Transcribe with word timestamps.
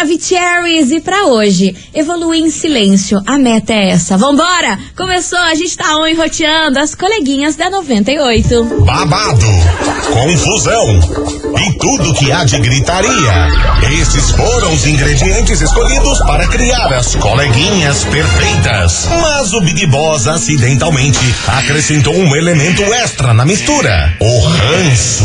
Maravicheries, 0.00 0.90
e 0.92 1.00
pra 1.00 1.26
hoje, 1.26 1.76
evoluir 1.92 2.42
em 2.42 2.50
silêncio. 2.50 3.20
A 3.26 3.36
meta 3.36 3.74
é 3.74 3.90
essa. 3.90 4.16
Vambora! 4.16 4.78
Começou, 4.96 5.38
a 5.38 5.54
gente 5.54 5.76
tá 5.76 5.94
on 5.98 6.14
roteando 6.16 6.78
as 6.78 6.94
coleguinhas 6.94 7.54
da 7.54 7.68
98. 7.68 8.64
Babado, 8.86 9.46
confusão 10.10 11.00
e 11.66 11.78
tudo 11.78 12.14
que 12.14 12.32
há 12.32 12.44
de 12.44 12.58
gritaria. 12.60 13.48
Esses 14.00 14.30
foram 14.30 14.72
os 14.72 14.86
ingredientes 14.86 15.60
escolhidos 15.60 16.18
para 16.20 16.48
criar 16.48 16.90
as 16.94 17.14
coleguinhas 17.16 18.04
perfeitas. 18.04 19.06
Mas 19.20 19.52
o 19.52 19.60
Big 19.60 19.86
Boss 19.86 20.26
acidentalmente 20.26 21.20
acrescentou 21.46 22.16
um 22.16 22.34
elemento 22.34 22.82
extra 22.84 23.34
na 23.34 23.44
mistura: 23.44 24.16
o 24.18 24.40
ranço. 24.46 25.24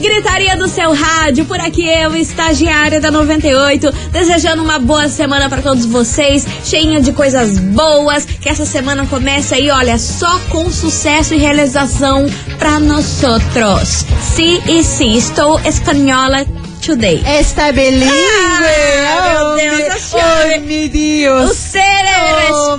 Gritaria 0.00 0.56
do 0.56 0.68
seu 0.68 0.92
rádio, 0.92 1.44
por 1.44 1.60
aqui 1.60 1.86
eu, 1.88 2.14
estagiária 2.16 3.00
da 3.00 3.10
98, 3.10 3.90
desejando 4.12 4.62
uma 4.62 4.78
boa 4.78 5.08
semana 5.08 5.48
para 5.48 5.62
todos 5.62 5.86
vocês, 5.86 6.46
cheinha 6.64 7.00
de 7.00 7.12
coisas 7.12 7.58
boas, 7.58 8.24
que 8.24 8.48
essa 8.48 8.64
semana 8.64 9.06
comece 9.06 9.54
aí, 9.54 9.70
olha, 9.70 9.98
só 9.98 10.38
com 10.50 10.70
sucesso 10.70 11.34
e 11.34 11.38
realização 11.38 12.26
para 12.58 12.78
nós 12.78 13.22
outros. 13.22 14.04
Sim 14.20 14.60
e 14.66 14.82
sim, 14.82 15.16
estou 15.16 15.60
espanhola 15.60 16.44
today. 16.86 17.22
está 17.40 17.72
bilíngue. 17.72 18.06
Ah, 19.08 19.32
meu 19.32 19.56
Deus, 19.56 20.02
senhora- 20.02 20.54
oh, 20.56 20.60
meu 20.66 20.88
Deus. 20.88 21.50
O 21.50 21.54
ser 21.54 21.96
Oh, 22.48 22.74
o 22.74 22.78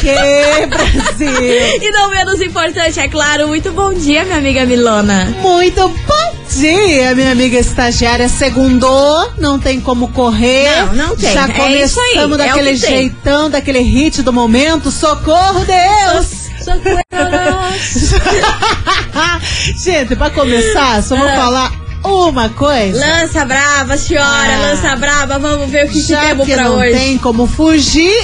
quê, 0.00 0.66
Brasil? 0.68 1.82
E 1.82 1.90
não 1.92 2.10
menos 2.10 2.40
importante, 2.40 2.98
é 3.00 3.08
claro, 3.08 3.48
muito 3.48 3.70
bom 3.72 3.92
dia, 3.92 4.24
minha 4.24 4.38
amiga 4.38 4.64
Milona. 4.64 5.34
Muito 5.40 5.88
bom 5.88 6.34
dia, 6.58 7.14
minha 7.14 7.32
amiga 7.32 7.58
estagiária. 7.58 8.28
Segundou, 8.28 9.32
não 9.38 9.58
tem 9.58 9.80
como 9.80 10.08
correr. 10.08 10.68
Não, 10.86 10.94
não 11.08 11.16
tem. 11.16 11.32
Já 11.32 11.44
É 11.48 11.52
começamos 11.52 12.38
é 12.38 12.46
daquele 12.46 12.74
que 12.74 12.80
tem. 12.80 12.90
jeitão, 12.96 13.50
daquele 13.50 13.80
hit 13.80 14.22
do 14.22 14.32
momento. 14.32 14.90
Socorro, 14.90 15.64
Deus! 15.64 16.26
Socorro. 16.64 17.02
Gente, 19.82 20.16
pra 20.16 20.30
começar, 20.30 21.02
só 21.02 21.16
vou 21.16 21.28
Ah. 21.28 21.36
falar 21.36 21.72
uma 22.06 22.48
coisa. 22.48 22.98
Lança 22.98 23.44
brava, 23.44 23.96
senhora, 23.96 24.26
Ah. 24.54 24.70
lança 24.70 24.96
brava, 24.96 25.38
vamos 25.38 25.70
ver 25.70 25.86
o 25.86 25.88
que, 25.88 26.00
Já 26.00 26.20
temos 26.20 26.46
que 26.46 26.54
pra 26.54 26.64
não 26.64 26.78
hoje. 26.78 26.92
tem 26.92 27.18
como 27.18 27.46
fugir, 27.46 28.14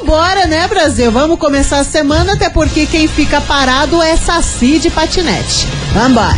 vambora, 0.00 0.46
né, 0.46 0.66
Brasil? 0.68 1.10
Vamos 1.12 1.38
começar 1.38 1.78
a 1.78 1.84
semana, 1.84 2.32
até 2.34 2.48
porque 2.48 2.86
quem 2.86 3.06
fica 3.08 3.40
parado 3.40 4.02
é 4.02 4.16
Saci 4.16 4.78
de 4.78 4.90
patinete. 4.90 5.66
Vambora. 5.92 6.36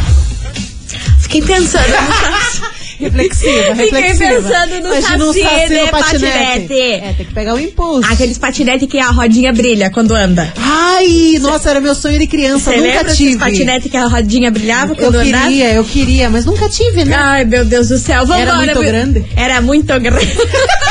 Fiquei 1.20 1.42
pensando 1.42 1.86
no 1.86 2.57
Reflexiva, 3.08 3.74
Fiquei 3.76 3.84
reflexiva. 4.02 4.34
pensando 4.42 4.80
no 4.80 4.88
Imagina 4.96 5.24
um 5.24 5.32
Saci 5.32 5.42
Saci 5.42 5.68
de 5.68 5.74
no 5.80 5.88
patinete. 5.88 6.20
patinete. 6.34 6.80
É, 6.80 7.14
tem 7.16 7.26
que 7.26 7.34
pegar 7.34 7.54
o 7.54 7.60
impulso. 7.60 8.12
Aqueles 8.12 8.38
patinete 8.38 8.86
que 8.86 8.98
a 8.98 9.10
rodinha 9.10 9.52
brilha 9.52 9.88
quando 9.90 10.14
anda. 10.14 10.52
Ai, 10.56 11.38
nossa, 11.40 11.70
era 11.70 11.80
meu 11.80 11.94
sonho 11.94 12.18
de 12.18 12.26
criança, 12.26 12.70
Você 12.72 12.76
nunca 12.78 13.04
tive. 13.04 13.38
patinete 13.38 13.88
que 13.88 13.96
a 13.96 14.06
rodinha 14.06 14.50
brilhava 14.50 14.92
Eu 14.92 14.96
quando 14.96 15.16
andava? 15.16 15.44
queria, 15.46 15.72
eu 15.74 15.84
queria, 15.84 16.28
mas 16.30 16.44
nunca 16.44 16.68
tive, 16.68 17.04
né? 17.04 17.14
Ai, 17.16 17.44
meu 17.44 17.64
Deus 17.64 17.88
do 17.88 17.98
céu. 17.98 18.26
Vambora, 18.26 18.40
Era 18.40 18.56
muito 18.56 18.74
meu- 18.74 18.82
grande? 18.82 19.26
Era 19.36 19.60
muito 19.60 19.86
grande. 20.00 20.28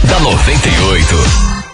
da 0.03 0.19
98. 0.19 1.64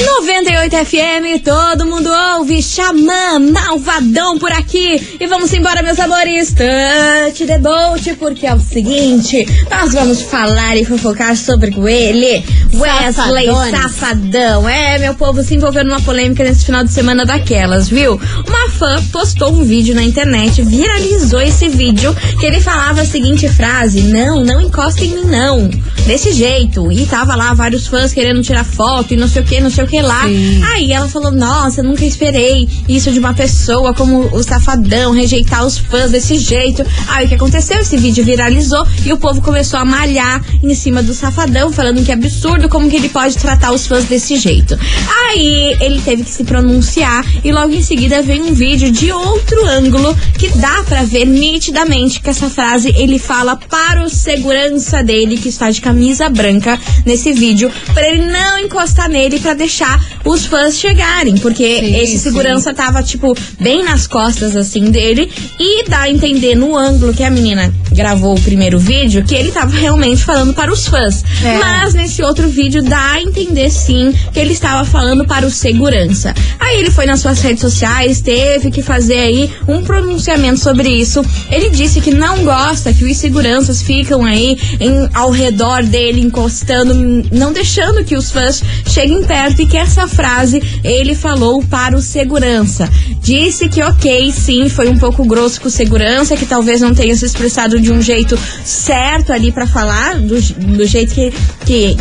98 0.00 0.76
FM, 0.76 1.42
todo 1.44 1.84
mundo 1.84 2.08
ouve, 2.36 2.62
Xamã, 2.62 3.40
malvadão 3.40 4.38
por 4.38 4.52
aqui. 4.52 5.18
E 5.18 5.26
vamos 5.26 5.52
embora, 5.52 5.82
meus 5.82 5.98
amores, 5.98 6.54
touch 6.54 7.44
the 7.44 7.58
boat, 7.58 8.14
porque 8.14 8.46
é 8.46 8.54
o 8.54 8.60
seguinte, 8.60 9.44
nós 9.68 9.92
vamos 9.92 10.22
falar 10.22 10.76
e 10.76 10.84
fofocar 10.84 11.36
sobre 11.36 11.74
ele, 11.74 12.44
Wesley 12.74 13.12
Safadones. 13.12 13.70
Safadão. 13.70 14.68
É, 14.68 14.98
meu 14.98 15.14
povo 15.14 15.42
se 15.42 15.56
envolveu 15.56 15.84
numa 15.84 16.00
polêmica 16.00 16.44
nesse 16.44 16.64
final 16.64 16.84
de 16.84 16.92
semana 16.92 17.26
daquelas, 17.26 17.88
viu? 17.88 18.20
Uma 18.46 18.70
fã 18.70 19.02
postou 19.10 19.52
um 19.52 19.64
vídeo 19.64 19.96
na 19.96 20.04
internet, 20.04 20.62
viralizou 20.62 21.40
esse 21.40 21.68
vídeo, 21.68 22.14
que 22.38 22.46
ele 22.46 22.60
falava 22.60 23.00
a 23.00 23.04
seguinte 23.04 23.48
frase, 23.48 24.02
não, 24.02 24.44
não 24.44 24.60
encosta 24.60 25.04
em 25.04 25.08
mim 25.08 25.24
não, 25.24 25.68
desse 26.06 26.32
jeito. 26.32 26.92
E 26.92 27.04
tava 27.04 27.34
lá 27.34 27.52
vários 27.52 27.88
fãs 27.88 28.12
querendo 28.12 28.42
tirar 28.42 28.64
foto 28.64 29.12
e 29.12 29.16
não 29.16 29.26
sei 29.26 29.42
o 29.42 29.44
que, 29.44 29.60
não 29.60 29.70
sei 29.70 29.84
o 29.84 29.87
que 29.88 30.00
lá. 30.00 30.24
Sim. 30.24 30.62
Aí 30.72 30.92
ela 30.92 31.08
falou: 31.08 31.32
Nossa, 31.32 31.82
nunca 31.82 32.04
esperei 32.04 32.68
isso 32.88 33.10
de 33.10 33.18
uma 33.18 33.34
pessoa 33.34 33.94
como 33.94 34.28
o 34.32 34.42
safadão, 34.42 35.12
rejeitar 35.12 35.66
os 35.66 35.78
fãs 35.78 36.10
desse 36.10 36.38
jeito. 36.38 36.84
Aí 37.08 37.26
o 37.26 37.28
que 37.28 37.34
aconteceu? 37.34 37.78
Esse 37.78 37.96
vídeo 37.96 38.24
viralizou 38.24 38.86
e 39.04 39.12
o 39.12 39.16
povo 39.16 39.40
começou 39.40 39.78
a 39.80 39.84
malhar 39.84 40.44
em 40.62 40.74
cima 40.74 41.02
do 41.02 41.14
safadão, 41.14 41.72
falando 41.72 42.04
que 42.04 42.10
é 42.10 42.14
absurdo, 42.14 42.68
como 42.68 42.88
que 42.88 42.96
ele 42.96 43.08
pode 43.08 43.36
tratar 43.38 43.72
os 43.72 43.86
fãs 43.86 44.04
desse 44.04 44.36
jeito. 44.36 44.78
Aí 45.26 45.76
ele 45.80 46.00
teve 46.02 46.22
que 46.22 46.30
se 46.30 46.44
pronunciar 46.44 47.24
e 47.42 47.50
logo 47.50 47.72
em 47.72 47.82
seguida 47.82 48.22
veio 48.22 48.44
um 48.44 48.52
vídeo 48.52 48.90
de 48.90 49.10
outro 49.10 49.64
ângulo 49.66 50.16
que 50.38 50.48
dá 50.58 50.82
pra 50.84 51.02
ver 51.02 51.24
nitidamente 51.24 52.20
que 52.20 52.30
essa 52.30 52.50
frase 52.50 52.92
ele 52.96 53.18
fala 53.18 53.56
para 53.56 54.02
o 54.04 54.08
segurança 54.08 55.02
dele 55.02 55.38
que 55.38 55.48
está 55.48 55.70
de 55.70 55.80
camisa 55.80 56.28
branca 56.28 56.78
nesse 57.06 57.32
vídeo, 57.32 57.70
para 57.94 58.08
ele 58.08 58.26
não 58.26 58.58
encostar 58.58 59.08
nele 59.08 59.38
pra 59.38 59.54
deixar 59.54 59.77
fechar 59.78 60.00
os 60.30 60.46
fãs 60.46 60.78
chegarem, 60.78 61.36
porque 61.38 61.80
Sim, 61.80 61.96
esse 61.96 62.12
sim. 62.12 62.18
segurança 62.18 62.74
tava 62.74 63.02
tipo 63.02 63.36
bem 63.58 63.84
nas 63.84 64.06
costas 64.06 64.54
assim 64.56 64.90
dele 64.90 65.30
e 65.58 65.88
dá 65.88 66.02
a 66.02 66.10
entender 66.10 66.54
no 66.54 66.76
ângulo 66.76 67.14
que 67.14 67.22
a 67.22 67.30
menina 67.30 67.72
gravou 67.92 68.36
o 68.36 68.40
primeiro 68.40 68.78
vídeo 68.78 69.24
que 69.24 69.34
ele 69.34 69.50
tava 69.50 69.76
realmente 69.76 70.24
falando 70.24 70.54
para 70.54 70.72
os 70.72 70.86
fãs. 70.86 71.24
É. 71.42 71.58
Mas 71.58 71.94
nesse 71.94 72.22
outro 72.22 72.48
vídeo 72.48 72.82
dá 72.82 73.12
a 73.12 73.22
entender 73.22 73.70
sim 73.70 74.14
que 74.32 74.38
ele 74.38 74.52
estava 74.52 74.84
falando 74.84 75.24
para 75.26 75.46
o 75.46 75.50
segurança. 75.50 76.34
Aí 76.58 76.78
ele 76.78 76.90
foi 76.90 77.06
nas 77.06 77.20
suas 77.20 77.40
redes 77.40 77.60
sociais, 77.60 78.20
teve 78.20 78.70
que 78.70 78.82
fazer 78.82 79.18
aí 79.18 79.50
um 79.66 79.82
pronunciamento 79.82 80.60
sobre 80.60 80.88
isso. 80.88 81.24
Ele 81.50 81.70
disse 81.70 82.00
que 82.00 82.10
não 82.10 82.44
gosta 82.44 82.92
que 82.92 83.04
os 83.04 83.16
seguranças 83.16 83.82
ficam 83.82 84.24
aí 84.24 84.58
em, 84.80 85.08
ao 85.14 85.30
redor 85.30 85.82
dele, 85.82 86.20
encostando, 86.20 86.94
não 87.32 87.52
deixando 87.52 88.04
que 88.04 88.16
os 88.16 88.30
fãs 88.30 88.62
cheguem 88.86 89.22
perto 89.24 89.62
e 89.62 89.66
que 89.66 89.76
essa 89.76 90.06
frase 90.18 90.60
ele 90.82 91.14
falou 91.14 91.62
para 91.62 91.96
o 91.96 92.02
segurança. 92.02 92.90
Disse 93.22 93.68
que 93.68 93.80
ok, 93.80 94.32
sim, 94.32 94.68
foi 94.68 94.88
um 94.88 94.98
pouco 94.98 95.24
grosso 95.24 95.60
com 95.60 95.68
o 95.68 95.70
segurança, 95.70 96.36
que 96.36 96.44
talvez 96.44 96.80
não 96.80 96.92
tenha 96.92 97.14
se 97.14 97.24
expressado 97.24 97.80
de 97.80 97.92
um 97.92 98.02
jeito 98.02 98.36
certo 98.64 99.32
ali 99.32 99.52
pra 99.52 99.64
falar, 99.64 100.18
do, 100.18 100.40
do 100.40 100.84
jeito 100.84 101.14
que, 101.14 101.32
que, 101.64 101.96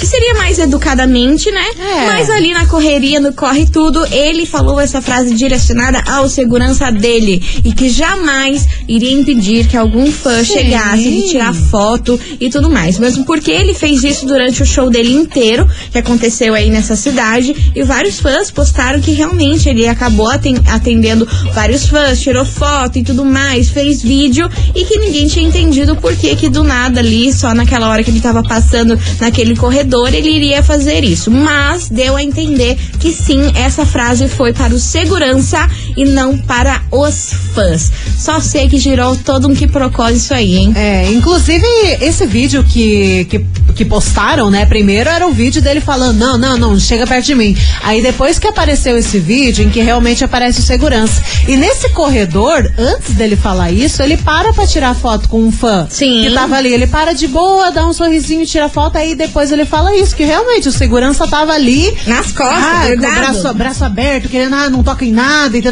que 0.00 0.06
seria 0.06 0.34
mais 0.34 0.58
educadamente, 0.58 1.48
né? 1.52 1.64
É. 1.78 2.06
Mas 2.06 2.28
ali 2.28 2.52
na 2.52 2.66
correria, 2.66 3.20
no 3.20 3.32
corre 3.32 3.66
tudo, 3.66 4.04
ele 4.06 4.46
falou 4.46 4.80
essa 4.80 5.00
frase 5.00 5.32
direcionada 5.34 6.02
ao 6.06 6.28
segurança 6.28 6.90
dele 6.90 7.40
e 7.64 7.72
que 7.72 7.88
jamais 7.88 8.66
iria 8.88 9.12
impedir 9.12 9.68
que 9.68 9.76
algum 9.76 10.10
fã 10.10 10.42
Sim. 10.42 10.54
chegasse 10.54 11.02
de 11.02 11.28
tirar 11.28 11.54
foto 11.54 12.18
e 12.40 12.50
tudo 12.50 12.68
mais. 12.68 12.98
Mesmo 12.98 13.24
porque 13.24 13.50
ele 13.50 13.74
fez 13.74 14.02
isso 14.02 14.26
durante 14.26 14.62
o 14.62 14.66
show 14.66 14.90
dele 14.90 15.12
inteiro, 15.12 15.68
que 15.92 15.98
aconteceu 15.98 16.54
aí 16.54 16.70
nessa 16.70 16.96
cidade, 16.96 17.49
e 17.74 17.82
vários 17.82 18.20
fãs 18.20 18.50
postaram 18.50 19.00
que 19.00 19.12
realmente 19.12 19.68
ele 19.68 19.86
acabou 19.86 20.28
aten- 20.28 20.62
atendendo 20.68 21.26
vários 21.52 21.86
fãs, 21.86 22.20
tirou 22.20 22.44
foto 22.44 22.98
e 22.98 23.02
tudo 23.02 23.24
mais, 23.24 23.68
fez 23.68 24.02
vídeo 24.02 24.48
e 24.74 24.84
que 24.84 24.98
ninguém 24.98 25.26
tinha 25.26 25.46
entendido 25.46 25.96
por 25.96 26.14
que 26.16 26.34
que 26.36 26.48
do 26.48 26.62
nada 26.62 27.00
ali, 27.00 27.32
só 27.32 27.54
naquela 27.54 27.88
hora 27.88 28.02
que 28.02 28.10
ele 28.10 28.20
tava 28.20 28.42
passando 28.42 28.98
naquele 29.20 29.56
corredor, 29.56 30.12
ele 30.14 30.30
iria 30.30 30.62
fazer 30.62 31.04
isso. 31.04 31.30
Mas 31.30 31.88
deu 31.88 32.16
a 32.16 32.22
entender 32.22 32.76
que 32.98 33.12
sim, 33.12 33.52
essa 33.54 33.84
frase 33.86 34.28
foi 34.28 34.52
para 34.52 34.74
o 34.74 34.78
segurança 34.78 35.68
e 35.96 36.04
não 36.04 36.38
para 36.38 36.82
os 36.90 37.32
fãs. 37.54 37.90
Só 38.18 38.40
sei 38.40 38.68
que 38.68 38.78
girou 38.78 39.16
todo 39.16 39.48
um 39.48 39.54
quiprocó 39.54 40.08
isso 40.08 40.34
aí, 40.34 40.56
hein? 40.56 40.72
É, 40.76 41.10
inclusive, 41.12 41.66
esse 42.00 42.26
vídeo 42.26 42.64
que, 42.64 43.26
que, 43.26 43.46
que 43.74 43.84
postaram, 43.84 44.50
né? 44.50 44.66
Primeiro 44.66 45.08
era 45.08 45.26
o 45.26 45.32
vídeo 45.32 45.62
dele 45.62 45.80
falando: 45.80 46.18
não, 46.18 46.38
não, 46.38 46.56
não, 46.56 46.78
chega 46.78 47.06
perto 47.06 47.26
de 47.26 47.34
mim. 47.34 47.56
Aí 47.82 48.02
depois 48.02 48.38
que 48.38 48.46
apareceu 48.46 48.96
esse 48.96 49.18
vídeo 49.18 49.64
em 49.64 49.70
que 49.70 49.80
realmente 49.80 50.24
aparece 50.24 50.60
o 50.60 50.62
segurança. 50.62 51.22
E 51.48 51.56
nesse 51.56 51.88
corredor, 51.90 52.70
antes 52.78 53.14
dele 53.14 53.36
falar 53.36 53.70
isso, 53.70 54.02
ele 54.02 54.16
para 54.16 54.52
pra 54.52 54.66
tirar 54.66 54.94
foto 54.94 55.28
com 55.28 55.42
um 55.42 55.52
fã 55.52 55.86
Sim. 55.88 56.24
que 56.24 56.34
tava 56.34 56.56
ali. 56.56 56.72
Ele 56.72 56.86
para 56.86 57.12
de 57.12 57.26
boa, 57.26 57.70
dá 57.70 57.86
um 57.86 57.92
sorrisinho, 57.92 58.46
tira 58.46 58.68
foto, 58.68 58.96
aí 58.96 59.14
depois 59.14 59.50
ele 59.50 59.64
fala 59.64 59.96
isso, 59.96 60.14
que 60.14 60.24
realmente 60.24 60.68
o 60.68 60.72
segurança 60.72 61.26
tava 61.26 61.52
ali. 61.52 61.96
Nas 62.06 62.32
costas, 62.32 62.62
ah, 62.62 62.82
com 62.86 62.92
o 62.92 62.96
braço, 62.96 63.54
braço 63.54 63.84
aberto, 63.84 64.28
querendo, 64.28 64.54
ah, 64.54 64.70
não 64.70 64.82
toca 64.82 65.04
em 65.04 65.12
nada 65.12 65.56
e 65.56 65.62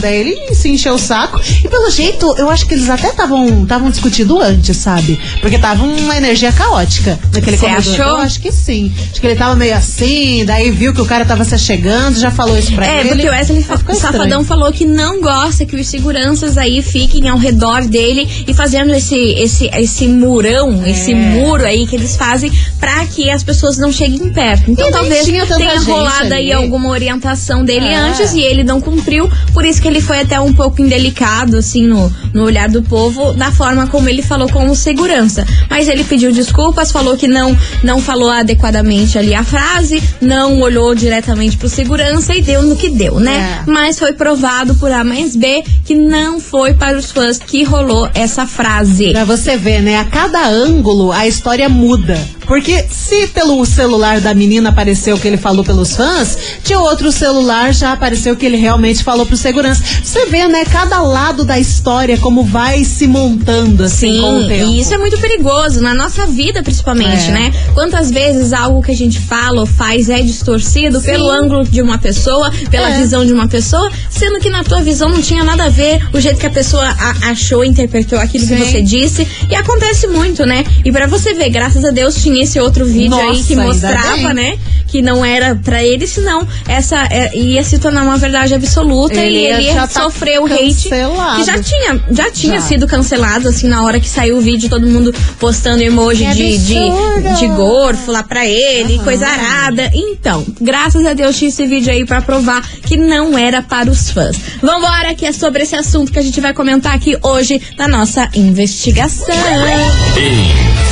Daí 0.00 0.16
ele 0.16 0.54
se 0.54 0.68
encheu 0.68 0.94
o 0.94 0.98
saco. 0.98 1.40
E 1.64 1.68
pelo 1.68 1.90
jeito, 1.90 2.34
eu 2.38 2.48
acho 2.50 2.66
que 2.66 2.74
eles 2.74 2.88
até 2.90 3.08
estavam 3.08 3.62
estavam 3.62 3.90
discutindo 3.90 4.40
antes, 4.40 4.76
sabe? 4.76 5.18
Porque 5.40 5.58
tava 5.58 5.84
uma 5.84 6.16
energia 6.16 6.52
caótica 6.52 7.18
naquele 7.32 7.56
Você 7.56 7.66
achou? 7.66 8.04
Eu 8.04 8.16
acho 8.16 8.40
que 8.40 8.50
sim. 8.52 8.92
Acho 9.10 9.20
que 9.20 9.26
ele 9.26 9.36
tava 9.36 9.54
meio 9.56 9.74
assim, 9.74 10.44
daí 10.44 10.70
viu 10.70 10.92
que 10.92 11.00
o 11.00 11.06
cara 11.06 11.24
tava 11.24 11.44
se 11.44 11.58
chegando, 11.58 12.18
já 12.18 12.30
falou 12.30 12.58
isso 12.58 12.72
pra 12.72 12.86
É, 12.86 13.00
ele. 13.00 13.08
porque 13.10 13.28
o 13.28 13.30
Wesley 13.30 13.62
ficou 13.62 13.94
Safadão 13.94 14.44
falou 14.44 14.72
que 14.72 14.84
não 14.84 15.20
gosta 15.20 15.64
que 15.64 15.76
os 15.76 15.86
seguranças 15.86 16.58
aí 16.58 16.82
fiquem 16.82 17.28
ao 17.28 17.38
redor 17.38 17.82
dele 17.86 18.28
e 18.46 18.52
fazendo 18.54 18.92
esse, 18.94 19.16
esse, 19.16 19.68
esse 19.74 20.08
murão, 20.08 20.82
É. 20.84 20.90
esse 20.90 21.14
muro 21.14 21.64
aí 21.64 21.86
que 21.86 21.96
eles 21.96 22.16
fazem 22.16 22.50
pra 22.80 23.06
que 23.06 23.30
as 23.30 23.42
pessoas 23.42 23.78
não 23.78 23.92
cheguem 23.92 24.30
perto. 24.32 24.70
Então 24.70 24.88
E 24.88 24.92
talvez 24.92 25.24
tenha 25.24 25.44
rolado 25.80 26.24
aí 26.34 26.52
ali. 26.52 26.52
alguma 26.52 26.88
orientação 26.90 27.64
dele 27.64 27.86
É. 27.86 27.96
antes 27.96 28.32
e 28.34 28.40
ele 28.40 28.64
não 28.64 28.80
cumpriu, 28.80 29.30
por 29.52 29.64
isso 29.64 29.80
que 29.80 29.88
ele 29.88 30.00
foi 30.00 30.20
até 30.20 30.40
um 30.40 30.52
pouco 30.52 30.80
indelicado, 30.80 31.56
assim, 31.56 31.86
no, 31.86 32.12
no 32.32 32.44
olhar 32.44 32.68
do 32.68 32.82
povo, 32.82 33.32
da 33.34 33.50
forma 33.50 33.86
como 33.86 34.08
ele 34.08 34.22
falou 34.22 34.48
com 34.48 34.68
o 34.68 34.76
segurança. 34.76 35.46
Mas 35.68 35.88
ele 35.88 36.04
pediu 36.04 36.32
desculpas, 36.32 36.92
falou 36.92 37.16
que 37.16 37.28
não, 37.28 37.56
não 37.82 38.00
falou 38.00 38.30
adequadamente 38.30 39.18
ali 39.18 39.34
a 39.34 39.44
frase, 39.44 40.02
não 40.20 40.60
olhou 40.60 40.94
diretamente 40.94 41.56
pro 41.56 41.68
segurança 41.68 42.34
e 42.34 42.42
deu 42.42 42.62
no 42.62 42.76
que 42.76 42.88
deu, 42.88 43.18
né? 43.18 43.60
É. 43.62 43.70
Mas 43.70 43.98
foi 43.98 44.12
provado 44.12 44.74
por 44.76 44.90
A 44.90 45.04
mais 45.04 45.36
B 45.36 45.64
que 45.84 45.94
não 45.94 46.40
foi 46.40 46.74
para 46.74 46.96
os 46.96 47.10
fãs 47.10 47.38
que 47.38 47.64
rolou 47.64 48.08
essa 48.14 48.46
frase. 48.46 49.12
Pra 49.12 49.24
você 49.24 49.56
ver, 49.56 49.82
né? 49.82 49.98
A 49.98 50.04
cada 50.04 50.46
ângulo 50.48 51.12
a 51.12 51.26
história 51.26 51.68
muda. 51.68 52.18
Porque 52.46 52.84
se 52.90 53.26
pelo 53.28 53.64
celular 53.64 54.20
da 54.20 54.34
menina 54.34 54.68
apareceu 54.70 55.18
que 55.18 55.26
ele 55.26 55.36
falou 55.36 55.64
pelos 55.64 55.94
fãs, 55.96 56.36
de 56.62 56.74
outro 56.74 57.10
celular 57.10 57.72
já 57.72 57.92
apareceu 57.92 58.36
que 58.36 58.44
ele 58.46 58.56
realmente 58.56 59.02
falou 59.02 59.24
pro 59.26 59.36
segurança. 59.36 59.82
Você 60.02 60.26
vê, 60.26 60.46
né? 60.48 60.64
Cada 60.64 61.00
lado 61.00 61.44
da 61.44 61.58
história 61.58 62.16
como 62.18 62.44
vai 62.44 62.84
se 62.84 63.06
montando 63.06 63.84
assim 63.84 64.20
com 64.20 64.38
o 64.38 64.42
Sim, 64.42 64.48
tempo. 64.48 64.70
e 64.70 64.80
isso 64.80 64.94
é 64.94 64.98
muito 64.98 65.18
perigoso, 65.18 65.80
na 65.80 65.94
nossa 65.94 66.26
vida 66.26 66.62
principalmente, 66.62 67.28
É. 67.28 67.32
né? 67.32 67.52
Quantas 67.74 68.10
vezes 68.10 68.52
algo 68.52 68.82
que 68.82 68.90
a 68.90 68.96
gente 68.96 69.18
fala 69.20 69.60
ou 69.60 69.66
faz 69.66 70.08
é 70.08 70.20
distorcido 70.20 71.00
Sim. 71.00 71.06
pelo 71.06 71.30
ângulo 71.30 71.64
de 71.64 71.80
uma 71.82 71.98
pessoa, 71.98 72.50
pela 72.70 72.90
É. 72.90 72.98
visão 72.98 73.24
de 73.24 73.32
uma 73.32 73.48
pessoa, 73.48 73.90
sendo 74.10 74.38
que 74.38 74.50
na 74.50 74.62
tua 74.64 74.82
visão 74.82 75.08
não 75.08 75.20
tinha 75.20 75.42
nada 75.44 75.64
a 75.64 75.68
ver 75.68 76.00
o 76.12 76.20
jeito 76.20 76.38
que 76.38 76.46
a 76.46 76.50
pessoa 76.50 76.84
a- 76.84 77.30
achou, 77.30 77.64
interpretou 77.64 78.18
aquilo 78.18 78.46
que 78.46 78.56
Sim. 78.56 78.64
você 78.64 78.82
disse. 78.82 79.26
E 79.50 79.54
acontece 79.54 80.06
muito, 80.06 80.44
né? 80.46 80.64
E 80.84 80.92
pra 80.92 81.06
você 81.06 81.34
ver, 81.34 81.48
graças 81.50 81.84
a 81.84 81.90
Deus 81.90 82.14
tinha 82.16 82.33
esse 82.40 82.58
outro 82.60 82.84
vídeo 82.84 83.14
aí 83.16 83.26
Nossa, 83.28 83.44
que 83.44 83.52
ainda 83.54 83.64
mostrava, 83.66 84.34
né? 84.34 84.58
Que 84.88 85.02
não 85.02 85.24
era 85.24 85.54
pra 85.56 85.82
ele, 85.82 86.06
senão 86.06 86.46
essa 86.68 87.06
é, 87.10 87.36
ia 87.36 87.64
se 87.64 87.78
tornar 87.78 88.02
uma 88.02 88.16
verdade 88.16 88.54
absoluta 88.54 89.14
Ele 89.18 89.38
e 89.38 89.46
ele 89.46 89.62
já 89.66 89.72
ia 89.72 89.86
tá 89.88 90.02
sofrer 90.02 90.40
o 90.40 90.44
hate 90.46 90.88
cancelado. 90.88 91.36
que 91.40 91.44
já 91.44 91.62
tinha, 91.62 92.00
já 92.10 92.30
tinha 92.30 92.60
Já. 92.60 92.66
sido 92.66 92.86
cancelado, 92.86 93.48
assim, 93.48 93.66
na 93.66 93.82
hora 93.82 93.98
que 93.98 94.08
saiu 94.08 94.36
o 94.38 94.40
vídeo, 94.40 94.68
todo 94.68 94.86
mundo 94.86 95.12
postando 95.40 95.82
emoji 95.82 96.24
Que 96.26 96.34
de, 96.34 96.58
de, 96.58 97.38
de 97.38 97.46
gorfo 97.48 98.10
lá 98.12 98.22
pra 98.22 98.46
ele, 98.46 98.94
Aham. 98.96 99.04
coisa 99.04 99.26
arada. 99.26 99.90
Então, 99.94 100.44
graças 100.60 101.04
a 101.06 101.12
Deus 101.12 101.36
tinha 101.36 101.48
esse 101.48 101.66
vídeo 101.66 101.90
aí 101.92 102.04
pra 102.04 102.22
provar 102.22 102.62
que 102.86 102.96
não 102.96 103.36
era 103.36 103.62
para 103.62 103.90
os 103.90 104.10
fãs. 104.10 104.36
Vambora, 104.62 105.14
que 105.14 105.26
é 105.26 105.32
sobre 105.32 105.62
esse 105.64 105.74
assunto 105.74 106.12
que 106.12 106.18
a 106.18 106.22
gente 106.22 106.40
vai 106.40 106.52
comentar 106.54 106.94
aqui 106.94 107.16
hoje 107.22 107.60
na 107.76 107.88
nossa 107.88 108.28
investigação. 108.34 109.26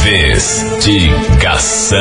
Investigação. 0.05 1.99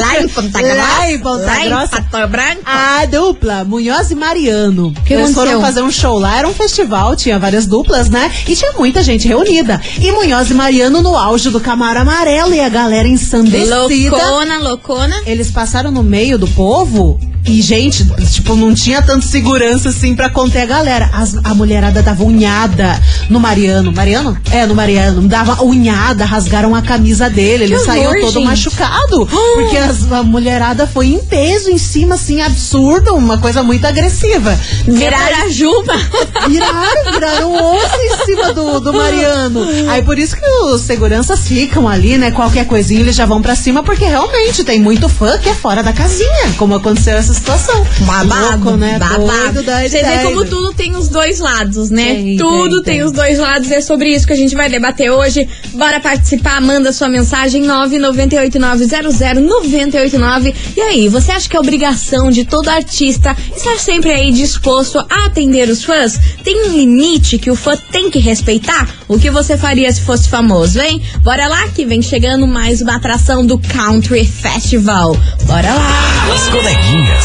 Lá 0.00 0.20
em 0.20 0.28
Ponta 0.28 0.60
Grossa. 0.62 0.76
Lá 0.76 1.10
em 1.10 1.18
Ponta 1.18 1.46
lá 1.46 1.64
Grossa. 1.64 1.98
Em 1.98 2.02
Pato 2.02 2.28
Branco. 2.28 2.62
A 2.64 3.04
dupla 3.06 3.64
Munhoz 3.64 4.10
e 4.10 4.14
Mariano. 4.14 4.85
Que 5.04 5.12
Eles 5.14 5.26
aconteceu? 5.30 5.46
foram 5.46 5.60
fazer 5.60 5.82
um 5.82 5.90
show 5.90 6.18
lá, 6.18 6.38
era 6.38 6.48
um 6.48 6.54
festival, 6.54 7.14
tinha 7.16 7.38
várias 7.38 7.66
duplas, 7.66 8.08
né? 8.10 8.30
E 8.46 8.54
tinha 8.54 8.72
muita 8.72 9.02
gente 9.02 9.26
reunida. 9.28 9.80
E 10.00 10.10
Munhoz 10.12 10.50
e 10.50 10.54
Mariano 10.54 11.02
no 11.02 11.16
auge 11.16 11.50
do 11.50 11.60
Camaro 11.60 12.00
Amarelo 12.00 12.54
e 12.54 12.60
a 12.60 12.68
galera 12.68 13.08
ensandecida. 13.08 13.76
Loucona, 13.76 14.58
loucona. 14.58 15.16
Eles 15.26 15.50
passaram 15.50 15.90
no 15.90 16.02
meio 16.02 16.38
do 16.38 16.46
povo 16.48 17.18
e, 17.46 17.62
gente, 17.62 18.04
tipo, 18.32 18.56
não 18.56 18.74
tinha 18.74 19.00
tanto 19.00 19.24
segurança 19.24 19.90
assim 19.90 20.14
pra 20.16 20.28
conter 20.28 20.62
a 20.62 20.66
galera. 20.66 21.08
As- 21.12 21.36
a 21.44 21.54
mulherada 21.54 22.02
dava 22.02 22.24
unhada 22.24 23.00
no 23.30 23.38
Mariano. 23.38 23.92
Mariano? 23.92 24.36
É, 24.50 24.66
no 24.66 24.74
Mariano. 24.74 25.22
Dava 25.28 25.62
unhada, 25.62 26.24
rasgaram 26.24 26.74
a 26.74 26.82
camisa 26.82 27.30
dele. 27.30 27.64
Ele 27.64 27.76
Que 27.76 27.84
saiu 27.84 28.10
horror, 28.10 28.20
todo 28.20 28.32
gente. 28.32 28.44
machucado. 28.46 29.26
Porque 29.54 29.76
as- 29.76 30.10
a 30.10 30.22
mulherada 30.24 30.86
foi 30.88 31.06
em 31.08 31.18
peso 31.20 31.70
em 31.70 31.78
cima, 31.78 32.16
assim, 32.16 32.40
absurdo. 32.40 33.14
Uma 33.14 33.38
coisa 33.38 33.62
muito 33.62 33.86
agressiva. 33.86 34.58
Viraram 34.84 35.44
a 35.44 35.48
juba. 35.48 35.94
Viraram, 36.48 37.12
viraram 37.12 37.74
osso 37.74 37.96
em 37.96 38.16
cima 38.24 38.52
do, 38.52 38.78
do 38.80 38.92
Mariano. 38.92 39.66
Aí 39.88 40.02
por 40.02 40.18
isso 40.18 40.36
que 40.36 40.46
os 40.46 40.82
seguranças 40.82 41.48
ficam 41.48 41.88
ali, 41.88 42.18
né? 42.18 42.30
Qualquer 42.30 42.66
coisinha 42.66 43.00
eles 43.00 43.16
já 43.16 43.26
vão 43.26 43.42
pra 43.42 43.56
cima, 43.56 43.82
porque 43.82 44.04
realmente 44.04 44.62
tem 44.62 44.78
muito 44.78 45.08
fã 45.08 45.38
que 45.38 45.48
é 45.48 45.54
fora 45.54 45.82
da 45.82 45.92
casinha, 45.92 46.52
como 46.56 46.74
aconteceu 46.74 47.14
essa 47.14 47.32
situação. 47.32 47.86
Babado, 48.00 48.64
Louco, 48.64 48.76
né? 48.76 48.98
babado. 48.98 49.62
Você 49.62 50.02
vê 50.02 50.18
como 50.22 50.44
tudo 50.44 50.74
tem 50.74 50.94
os 50.94 51.08
dois 51.08 51.40
lados, 51.40 51.90
né? 51.90 52.14
Tem, 52.14 52.36
tudo 52.36 52.82
tem, 52.82 52.94
tem, 52.94 52.98
tem. 52.98 53.04
os 53.04 53.12
dois 53.12 53.38
lados. 53.38 53.70
É 53.70 53.80
sobre 53.80 54.10
isso 54.10 54.26
que 54.26 54.32
a 54.32 54.36
gente 54.36 54.54
vai 54.54 54.68
debater 54.68 55.10
hoje. 55.10 55.48
Bora 55.72 55.98
participar, 56.00 56.60
manda 56.60 56.92
sua 56.92 57.08
mensagem 57.08 57.62
998900989. 57.64 60.54
E 60.76 60.80
aí, 60.80 61.08
você 61.08 61.32
acha 61.32 61.48
que 61.48 61.56
é 61.56 61.60
obrigação 61.60 62.30
de 62.30 62.44
todo 62.44 62.68
artista 62.68 63.34
estar 63.54 63.78
sempre 63.78 64.12
aí 64.12 64.30
disposto 64.30 64.65
disposto 64.66 64.98
a 64.98 65.26
atender 65.26 65.68
os 65.68 65.84
fãs? 65.84 66.18
Tem 66.42 66.66
um 66.66 66.72
limite 66.72 67.38
que 67.38 67.52
o 67.52 67.54
fã 67.54 67.76
tem 67.76 68.10
que 68.10 68.18
respeitar? 68.18 68.88
O 69.06 69.16
que 69.16 69.30
você 69.30 69.56
faria 69.56 69.92
se 69.92 70.00
fosse 70.00 70.28
famoso, 70.28 70.80
hein? 70.80 71.00
Bora 71.22 71.46
lá 71.46 71.68
que 71.68 71.86
vem 71.86 72.02
chegando 72.02 72.48
mais 72.48 72.82
uma 72.82 72.96
atração 72.96 73.46
do 73.46 73.60
Country 73.60 74.26
Festival. 74.26 75.16
Bora 75.44 75.72
lá! 75.72 76.34
As 76.34 76.48
coleguinhas. 76.48 77.24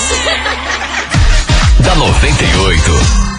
da 1.83 1.95
98. 1.95 3.30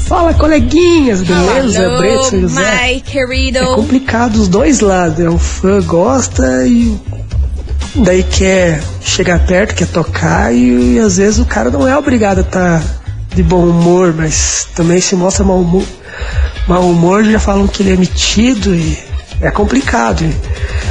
Fala, 0.07 0.35
coleguinhas, 0.35 1.23
beleza? 1.23 1.87
Alô, 1.87 1.99
Brito, 1.99 2.41
José. 2.41 2.93
my 2.93 3.01
querido. 3.01 3.59
É 3.59 3.75
complicado 3.75 4.37
os 4.37 4.49
dois 4.49 4.81
lados. 4.81 5.21
É, 5.21 5.31
o 5.31 5.39
fã 5.39 5.81
gosta 5.83 6.67
e 6.67 6.97
daí 7.95 8.23
quer 8.23 8.83
chegar 9.01 9.45
perto, 9.47 9.75
quer 9.75 9.87
tocar 9.89 10.55
e, 10.55 10.99
às 10.99 11.17
vezes 11.17 11.39
o 11.39 11.45
cara 11.45 11.71
não 11.71 11.87
é 11.87 11.97
obrigado 11.97 12.39
a 12.39 12.43
estar 12.43 12.83
de 13.35 13.43
bom 13.43 13.65
humor, 13.65 14.15
mas 14.15 14.67
também 14.75 15.01
se 15.01 15.15
mostra 15.17 15.45
mau 15.45 15.61
humor, 15.61 15.85
mau 16.69 16.91
humor 16.91 17.25
já 17.25 17.39
falam 17.39 17.67
que 17.67 17.83
ele 17.83 17.93
é 17.93 17.97
metido 17.97 18.75
e 18.75 18.99
é 19.43 19.51
complicado. 19.51 20.25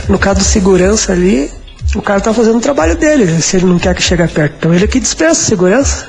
No 0.08 0.20
caso 0.20 0.40
do 0.40 0.44
segurança 0.44 1.12
ali, 1.12 1.50
o 1.96 2.02
cara 2.02 2.22
tá 2.22 2.34
fazendo 2.34 2.58
o 2.58 2.62
trabalho 2.62 2.96
dele, 2.96 3.42
se 3.42 3.58
ele 3.58 3.66
não 3.66 3.80
quer 3.80 3.96
que 3.96 4.02
chegue 4.02 4.28
perto. 4.28 4.56
Então 4.60 4.74
ele 4.74 4.84
é 4.84 4.88
que 4.88 5.00
dispensa 5.00 5.42
segurança. 5.42 6.08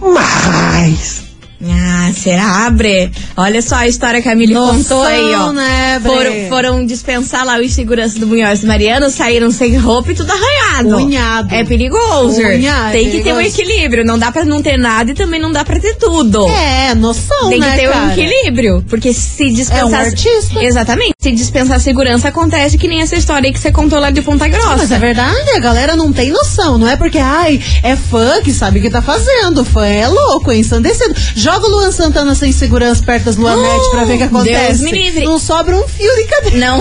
Mas 0.00 1.27
Ah, 1.60 2.12
será, 2.14 2.70
Bre? 2.70 3.10
Olha 3.36 3.60
só 3.60 3.76
a 3.76 3.88
história 3.88 4.22
que 4.22 4.28
a 4.28 4.34
Mili 4.34 4.54
Noção, 4.54 4.76
contou 4.98 5.02
aí, 5.02 5.34
ó. 5.34 5.52
né, 5.52 5.98
Bre? 5.98 6.10
foram, 6.12 6.32
foram 6.48 6.86
dispensar 6.86 7.44
lá 7.44 7.58
os 7.58 7.72
seguranças 7.72 8.16
do 8.18 8.26
Munhoz 8.28 8.62
Mariano, 8.62 9.10
saíram 9.10 9.50
sem 9.50 9.76
roupa 9.76 10.12
e 10.12 10.14
tudo 10.14 10.30
arranhado. 10.30 10.96
Unhado. 10.96 11.52
É 11.52 11.64
perigoso. 11.64 12.40
Unhado, 12.40 12.92
Tem 12.92 13.08
é 13.08 13.10
que 13.10 13.20
ter 13.24 13.32
um 13.32 13.36
perigoso. 13.38 13.60
equilíbrio. 13.60 14.04
Não 14.04 14.16
dá 14.18 14.30
pra 14.30 14.44
não 14.44 14.62
ter 14.62 14.76
nada 14.78 15.10
e 15.10 15.14
também 15.14 15.40
não 15.40 15.50
dá 15.50 15.64
pra 15.64 15.80
ter 15.80 15.94
tudo. 15.96 16.46
É, 16.48 16.94
noção, 16.94 17.48
Tem 17.50 17.60
que 17.60 17.66
né, 17.66 17.76
ter 17.76 17.88
um 17.88 17.92
cara? 17.92 18.12
equilíbrio. 18.12 18.84
Porque 18.88 19.12
se 19.12 19.50
dispensar. 19.50 19.80
É 19.80 19.84
um 19.84 19.94
artista. 19.94 20.62
Exatamente. 20.64 21.14
Se 21.20 21.32
dispensar 21.32 21.80
segurança, 21.80 22.28
acontece 22.28 22.78
que 22.78 22.86
nem 22.86 23.00
essa 23.00 23.16
história 23.16 23.48
aí 23.48 23.52
que 23.52 23.58
você 23.58 23.72
contou 23.72 23.98
lá 23.98 24.10
de 24.12 24.22
Ponta 24.22 24.46
Grossa. 24.46 24.76
Mas 24.76 24.92
é 24.92 24.98
verdade, 24.98 25.50
a 25.56 25.58
galera 25.58 25.96
não 25.96 26.12
tem 26.12 26.30
noção. 26.30 26.78
Não 26.78 26.86
é 26.88 26.94
porque, 26.96 27.18
ai, 27.18 27.60
é 27.82 27.96
fã 27.96 28.40
que 28.42 28.52
sabe 28.52 28.78
o 28.78 28.82
que 28.82 28.90
tá 28.90 29.02
fazendo. 29.02 29.64
Fã 29.64 29.84
é 29.84 30.06
louco, 30.06 30.52
é 30.52 30.56
ensandecido. 30.56 31.14
Joga 31.48 31.66
o 31.66 31.70
Luan 31.70 31.90
Santana 31.92 32.34
sem 32.34 32.52
segurança 32.52 33.02
perto 33.02 33.24
das 33.24 33.36
Luanete 33.36 33.90
pra 33.90 34.04
ver 34.04 34.14
o 34.14 34.18
que 34.18 34.22
acontece. 34.24 34.68
Deus 34.68 34.80
me 34.80 34.92
livre. 34.92 35.24
Não 35.24 35.38
sobra 35.38 35.76
um 35.76 35.88
fio 35.88 36.14
de 36.16 36.24
cabelo. 36.24 36.58
Não, 36.58 36.78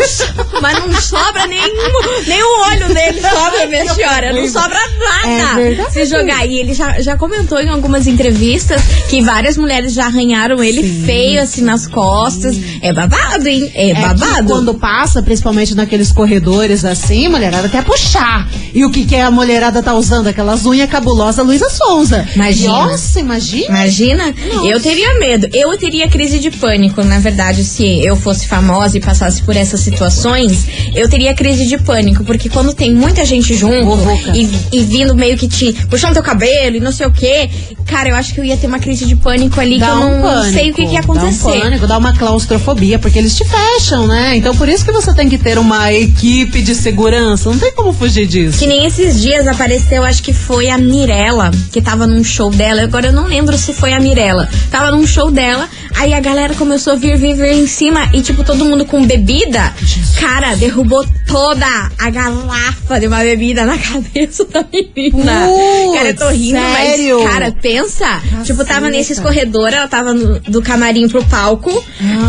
mas 0.62 0.86
não 0.86 1.01
sobra 1.01 1.47
nenhum, 1.47 2.24
nem 2.27 2.43
o 2.43 2.62
olho 2.69 2.93
dele 2.93 3.21
sobra, 3.21 3.65
minha 3.67 3.93
senhora. 3.93 4.33
Não 4.33 4.47
sobra 4.47 4.77
É 5.25 5.38
nada. 5.38 5.55
verdade. 5.62 5.93
Se 5.93 6.05
jogar. 6.05 6.45
E 6.45 6.59
ele 6.59 6.74
já, 6.74 7.00
já 7.00 7.15
comentou 7.15 7.59
em 7.62 7.69
algumas 7.69 8.07
entrevistas 8.07 8.81
que 9.09 9.21
várias 9.21 9.55
mulheres 9.57 9.93
já 9.93 10.05
arranharam 10.07 10.62
ele 10.63 10.83
feio, 11.05 11.41
assim, 11.41 11.62
nas 11.62 11.88
costas. 11.88 12.57
É 12.81 12.91
babado, 12.91 13.47
hein? 13.47 13.71
É, 13.74 13.91
É 13.91 13.93
babado. 13.93 14.47
quando 14.47 14.74
passa, 14.74 15.21
principalmente 15.24 15.75
naqueles 15.75 16.12
corredores 16.12 16.83
assim, 16.83 17.25
a 17.27 17.29
mulherada 17.29 17.69
quer 17.69 17.83
puxar. 17.86 18.50
E 18.74 18.83
o 18.86 18.91
que, 18.91 19.05
que 19.05 19.15
a 19.15 19.31
mulherada 19.31 19.81
tá 19.81 19.93
usando? 19.93 20.27
Aquelas 20.27 20.65
unhas 20.65 20.89
cabulosas 20.89 21.45
Luísa 21.45 21.69
Sonza. 21.69 22.27
Imagina. 22.36 22.74
Nossa, 22.74 23.19
imagina. 23.19 23.67
Imagina? 23.67 24.33
Eu 24.66 24.80
teria 24.82 25.18
medo. 25.20 25.48
Eu 25.54 25.78
teria 25.78 26.08
crise 26.08 26.40
de 26.40 26.50
pânico, 26.52 27.04
na 27.04 27.20
verdade, 27.20 27.64
se 27.64 27.86
eu 28.04 28.16
fosse 28.16 28.48
famosa 28.48 28.98
e 28.98 29.02
passasse 29.02 29.42
por 29.44 29.56
essas 29.56 29.80
situações, 29.80 30.66
eu 30.96 31.10
teria 31.10 31.34
crise 31.34 31.66
de 31.68 31.78
pânico, 31.78 32.24
porque 32.24 32.50
quando 32.50 32.74
tem 32.74 32.94
muita 32.94 33.24
gente 33.26 33.56
junto 33.56 33.98
e, 34.34 34.50
e 34.72 34.84
vindo 34.84 35.16
meio 35.16 35.38
que 35.38 35.48
te 35.48 35.74
puxando 35.90 36.14
teu 36.14 36.24
cabelo 36.24 36.76
e 36.76 36.80
não 36.80 36.92
sei 36.92 37.06
o 37.08 37.12
quê, 37.12 37.50
cara, 37.86 38.10
eu 38.10 38.16
acho 38.16 38.34
que 38.34 38.40
eu 38.40 38.44
ia 38.46 38.58
ter 38.58 38.68
uma 38.68 38.80
crise 38.80 39.06
de 39.06 39.16
pânico 39.16 39.60
ali 39.60 39.76
que 39.76 39.80
Dá 39.80 39.88
eu 39.90 39.96
um 39.96 40.00
não 40.00 40.22
pânico, 40.22 40.54
sei 40.54 40.72
o 40.72 40.74
que, 40.74 40.86
que 40.86 40.94
ia 40.94 41.02
Dá 41.02 41.08
um 41.08 41.18
acontecer. 41.18 41.60
pânico, 41.62 41.88
dá 41.88 41.98
uma 41.98 42.14
claustrofobia, 42.14 43.00
porque 43.00 43.18
eles 43.20 43.36
te 43.36 43.44
fecham, 43.46 44.08
né? 44.08 44.36
Então 44.38 44.56
por 44.56 44.68
isso 44.70 44.84
que 44.86 44.92
você 44.92 45.14
tem 45.14 45.30
que 45.30 45.38
ter 45.38 45.58
uma 45.58 45.92
equipe 45.94 46.62
de 46.62 46.74
segurança. 46.76 47.50
Não 47.50 47.58
tem 47.58 47.72
como 47.74 47.94
fugir 47.94 48.26
disso. 48.26 48.58
Que 48.60 48.68
nem 48.68 48.86
esses 48.86 49.22
dias 49.22 49.48
apareceu, 49.48 50.04
acho 50.04 50.22
que 50.24 50.34
foi 50.34 50.70
a 50.70 50.78
Mirella, 50.78 51.52
que 51.72 51.82
tava 51.82 52.06
num 52.08 52.24
show 52.24 52.50
dela. 52.50 52.82
Agora 52.84 53.08
eu 53.08 53.14
não 53.14 53.26
lembro 53.28 53.58
se 53.58 53.74
foi 53.74 53.94
a 53.94 54.00
Mirella. 54.00 54.47
Tava 54.72 54.92
num 54.92 55.06
show 55.08 55.32
dela, 55.32 55.70
aí 55.96 56.13
a 56.13 56.20
galera 56.20 56.53
começou 56.56 56.94
a 56.94 56.96
vir, 56.96 57.17
vir, 57.17 57.36
vir 57.36 57.51
em 57.53 57.67
cima 57.67 58.10
e, 58.13 58.22
tipo, 58.22 58.44
todo 58.44 58.65
mundo 58.65 58.86
com 58.86 59.06
bebida. 59.06 59.74
Cara, 60.20 60.56
derrubou 60.56 61.06
toda 61.27 61.65
a 61.98 62.10
garrafa 62.10 63.00
de 63.00 63.08
uma 63.08 63.20
bebida 63.20 63.65
na 63.65 63.77
cabeça 63.79 64.46
da 64.46 64.65
menina. 64.72 65.48
Putz, 65.48 65.96
cara, 65.96 66.10
eu 66.10 66.15
tô 66.15 66.29
rindo, 66.29 66.60
sério? 66.60 67.20
mas, 67.24 67.32
cara, 67.34 67.51
pensa. 67.62 68.22
Tipo, 68.44 68.60
tava 68.65 68.82
Caceta. 68.82 68.89
nesses 68.89 69.20
corredores, 69.20 69.77
ela 69.77 69.88
tava 69.88 70.13
no- 70.13 70.39
do 70.39 70.62
camarim 70.62 71.08
pro 71.08 71.24
palco. 71.25 71.72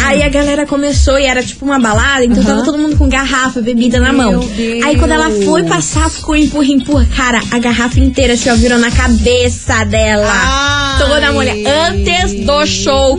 Aí 0.04 0.22
a 0.22 0.28
galera 0.28 0.66
começou 0.66 1.18
e 1.18 1.24
era 1.24 1.42
tipo 1.42 1.64
uma 1.64 1.78
balada, 1.78 2.24
então 2.24 2.42
tava 2.42 2.50
Ah. 2.50 2.56
Aham. 2.58 2.64
todo 2.64 2.78
mundo 2.78 2.96
com 2.96 3.08
garrafa, 3.08 3.60
bebida 3.60 3.98
na 4.00 4.12
mão. 4.12 4.32
Meu 4.32 4.84
Aí 4.86 4.96
quando 4.98 5.12
ela 5.12 5.30
foi 5.44 5.62
Deus. 5.62 5.74
passar, 5.74 6.10
ficou 6.10 6.36
empurra, 6.36 6.66
empurra. 6.66 7.06
Cara, 7.16 7.40
a 7.50 7.58
garrafa 7.58 7.98
inteira 8.00 8.36
se 8.36 8.48
assim, 8.50 8.60
virou 8.60 8.78
na 8.78 8.90
cabeça 8.90 9.84
dela. 9.84 10.30
Ai. 10.30 10.98
Toda 10.98 11.32
mulher. 11.32 11.56
Antes 11.88 12.44
do 12.44 12.66
show 12.66 13.16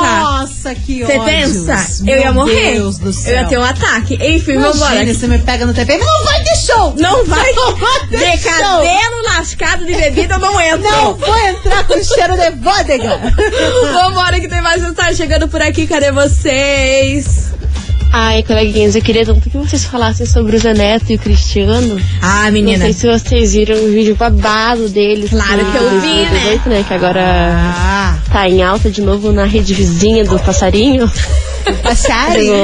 Nossa, 0.00 0.74
que 0.74 1.04
Você 1.04 1.18
pensa? 1.20 2.02
Meu 2.04 2.14
eu 2.16 2.20
ia 2.22 2.32
morrer. 2.32 2.72
Deus 2.72 2.98
do 2.98 3.12
céu. 3.12 3.32
Eu 3.34 3.40
ia 3.42 3.48
ter 3.48 3.58
um 3.58 3.64
ataque. 3.64 4.14
Enfim, 4.14 4.54
vambora. 4.54 4.94
Imagina, 4.94 5.14
você 5.14 5.26
me 5.28 5.38
pega 5.38 5.66
no 5.66 5.74
TP. 5.74 5.98
Não 5.98 6.24
vai 6.24 6.42
ter 6.42 6.56
show! 6.56 6.94
Não 6.98 7.24
vai. 7.26 7.52
Não 7.52 7.76
vai 7.76 8.06
ter 8.08 8.36
De 8.36 8.42
show! 8.42 8.52
cabelo 8.52 9.22
lascado 9.24 9.84
de 9.84 9.94
bebida, 9.94 10.34
eu 10.34 10.38
não 10.38 10.60
entro. 10.60 10.82
Não 10.82 11.14
vou 11.14 11.38
entrar 11.38 11.86
com 11.86 12.02
cheiro 12.02 12.36
de 12.36 12.50
vodka! 12.52 13.20
Vambora 13.92 14.40
que 14.40 14.48
tem 14.48 14.60
mais 14.62 14.82
mensagem 14.82 15.14
chegando 15.16 15.48
por 15.48 15.60
aqui. 15.60 15.86
Cadê 15.86 16.10
vocês? 16.10 17.52
Ai, 18.14 18.42
coleguinhas, 18.42 18.94
eu 18.94 19.00
queria 19.00 19.24
tanto 19.24 19.48
que 19.48 19.56
vocês 19.56 19.86
falassem 19.86 20.26
sobre 20.26 20.54
o 20.54 20.58
Zé 20.58 20.74
Neto 20.74 21.10
e 21.10 21.14
o 21.14 21.18
Cristiano. 21.18 21.98
Ah, 22.20 22.44
Não 22.44 22.52
menina. 22.52 22.84
sei 22.84 22.92
se 22.92 23.06
vocês 23.06 23.54
viram 23.54 23.74
o 23.82 23.90
vídeo 23.90 24.14
babado 24.14 24.86
deles. 24.90 25.30
Claro 25.30 25.64
que 25.64 25.76
eu 25.78 26.00
vi, 26.00 26.08
né? 26.08 26.28
2018, 26.30 26.68
né? 26.68 26.84
Que 26.86 26.92
agora 26.92 27.22
Ah, 27.24 28.18
tá 28.30 28.46
em 28.46 28.62
alta 28.62 28.90
de 28.90 29.00
novo 29.00 29.32
na 29.32 29.44
rede 29.46 29.72
vizinha 29.72 30.24
do 30.26 30.38
passarinho. 30.40 31.10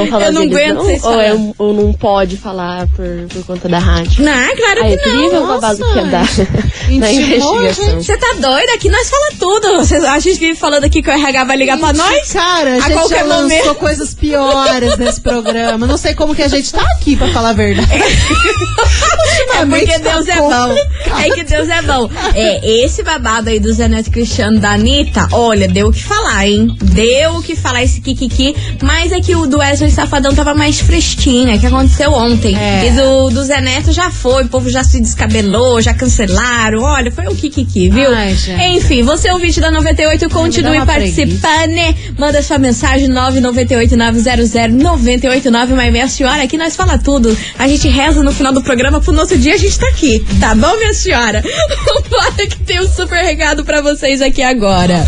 Falar 0.09 0.25
eu 0.25 0.31
não 0.33 0.41
aguento 0.43 0.75
não? 0.75 0.83
vocês 0.85 1.03
ou, 1.03 1.21
é, 1.21 1.33
ou 1.57 1.73
não 1.73 1.93
pode 1.93 2.37
falar 2.37 2.87
por, 2.95 3.05
por 3.29 3.45
conta 3.45 3.69
da 3.69 3.79
rádio. 3.79 4.23
Não, 4.23 4.55
claro 4.55 4.81
Ai, 4.83 4.93
eu 4.93 4.97
que 4.99 5.09
não. 5.09 5.43
o 5.43 5.47
babado 5.47 5.77
que 5.77 5.95
ia 5.97 6.05
dar 6.05 6.25
na 6.89 7.11
investigação. 7.11 7.95
Você 8.01 8.17
tá 8.17 8.33
doida? 8.39 8.73
Aqui 8.73 8.89
nós 8.89 9.09
fala 9.09 9.29
tudo. 9.39 9.77
Vocês- 9.77 10.03
A 10.03 10.19
gente 10.19 10.39
vive 10.39 10.55
falando 10.55 10.83
aqui 10.83 11.01
que 11.01 11.09
o 11.09 11.13
RH 11.13 11.43
vai 11.43 11.57
ligar 11.57 11.77
pra 11.77 11.93
nós? 11.93 12.31
Cara, 12.31 12.71
a, 12.71 12.75
A 12.75 12.79
gente 12.81 12.93
qualquer 12.93 13.19
já 13.19 13.23
lançou 13.25 13.57
momento. 13.59 13.75
coisas 13.75 14.13
piores 14.13 14.97
nesse 14.97 15.21
programa. 15.21 15.85
Não 15.87 15.97
sei 15.97 16.13
como 16.15 16.35
que 16.35 16.41
a 16.43 16.47
gente 16.47 16.71
tá 16.71 16.81
aqui, 16.97 17.15
pra 17.15 17.27
falar 17.29 17.49
a 17.49 17.53
verdade. 17.53 17.87
É 17.91 19.59
Ultimamente 19.59 19.85
porque 19.87 19.99
tá 20.03 20.11
Deus 20.13 20.27
é 20.27 20.35
bom. 20.37 20.75
É 21.19 21.29
que 21.31 21.43
Deus 21.43 21.69
é 21.69 21.81
bom. 21.81 22.09
É, 22.33 22.83
esse 22.85 23.03
babado 23.03 23.49
aí 23.49 23.59
do 23.59 23.71
Zé 23.71 23.87
Neto 23.87 24.11
Cristiano 24.11 24.59
da 24.59 24.71
Anitta, 24.71 25.27
olha, 25.31 25.67
deu 25.67 25.87
o 25.87 25.91
que 25.91 26.03
falar, 26.03 26.47
hein? 26.47 26.75
Deu 26.81 27.35
o 27.35 27.41
que 27.43 27.55
falar 27.55 27.83
esse 27.83 28.01
kikiki. 28.01 28.55
Mas 28.89 29.11
é 29.11 29.21
que 29.21 29.35
o 29.35 29.45
do 29.45 29.59
Wesley 29.59 29.91
Safadão 29.91 30.33
tava 30.33 30.55
mais 30.55 30.79
fresquinho, 30.79 31.51
é 31.51 31.59
que 31.59 31.67
aconteceu 31.67 32.11
ontem. 32.11 32.57
É. 32.57 32.87
E 32.87 32.91
do, 32.91 33.29
do 33.29 33.43
Zé 33.43 33.61
Neto 33.61 33.91
já 33.91 34.09
foi, 34.09 34.45
o 34.45 34.47
povo 34.49 34.67
já 34.67 34.83
se 34.83 34.99
descabelou, 34.99 35.79
já 35.79 35.93
cancelaram. 35.93 36.81
Olha, 36.81 37.11
foi 37.11 37.27
um 37.27 37.35
kikiki, 37.35 37.87
viu? 37.87 38.11
Ai, 38.11 38.33
gente. 38.33 38.63
Enfim, 38.63 39.03
você 39.03 39.27
é 39.27 39.33
ouvinte 39.33 39.61
da 39.61 39.69
98, 39.69 40.27
continue 40.31 40.83
participando. 40.87 41.69
né? 41.69 41.95
Manda 42.17 42.41
sua 42.41 42.57
mensagem 42.57 43.07
998 43.07 43.95
900 43.95 44.53
989, 44.73 45.75
mas 45.75 45.91
minha 45.91 46.07
senhora, 46.07 46.41
aqui 46.41 46.57
nós 46.57 46.75
fala 46.75 46.97
tudo. 46.97 47.37
A 47.59 47.67
gente 47.67 47.87
reza 47.87 48.23
no 48.23 48.31
final 48.33 48.51
do 48.51 48.63
programa 48.63 48.99
pro 48.99 49.13
nosso 49.13 49.37
dia 49.37 49.53
a 49.53 49.57
gente 49.57 49.77
tá 49.77 49.87
aqui. 49.89 50.25
Tá 50.39 50.55
bom, 50.55 50.75
minha 50.77 50.95
senhora? 50.95 51.43
Bora 52.09 52.47
que 52.47 52.57
tem 52.61 52.81
um 52.81 52.87
super 52.89 53.23
recado 53.23 53.63
pra 53.63 53.81
vocês 53.81 54.19
aqui 54.19 54.41
agora. 54.41 55.07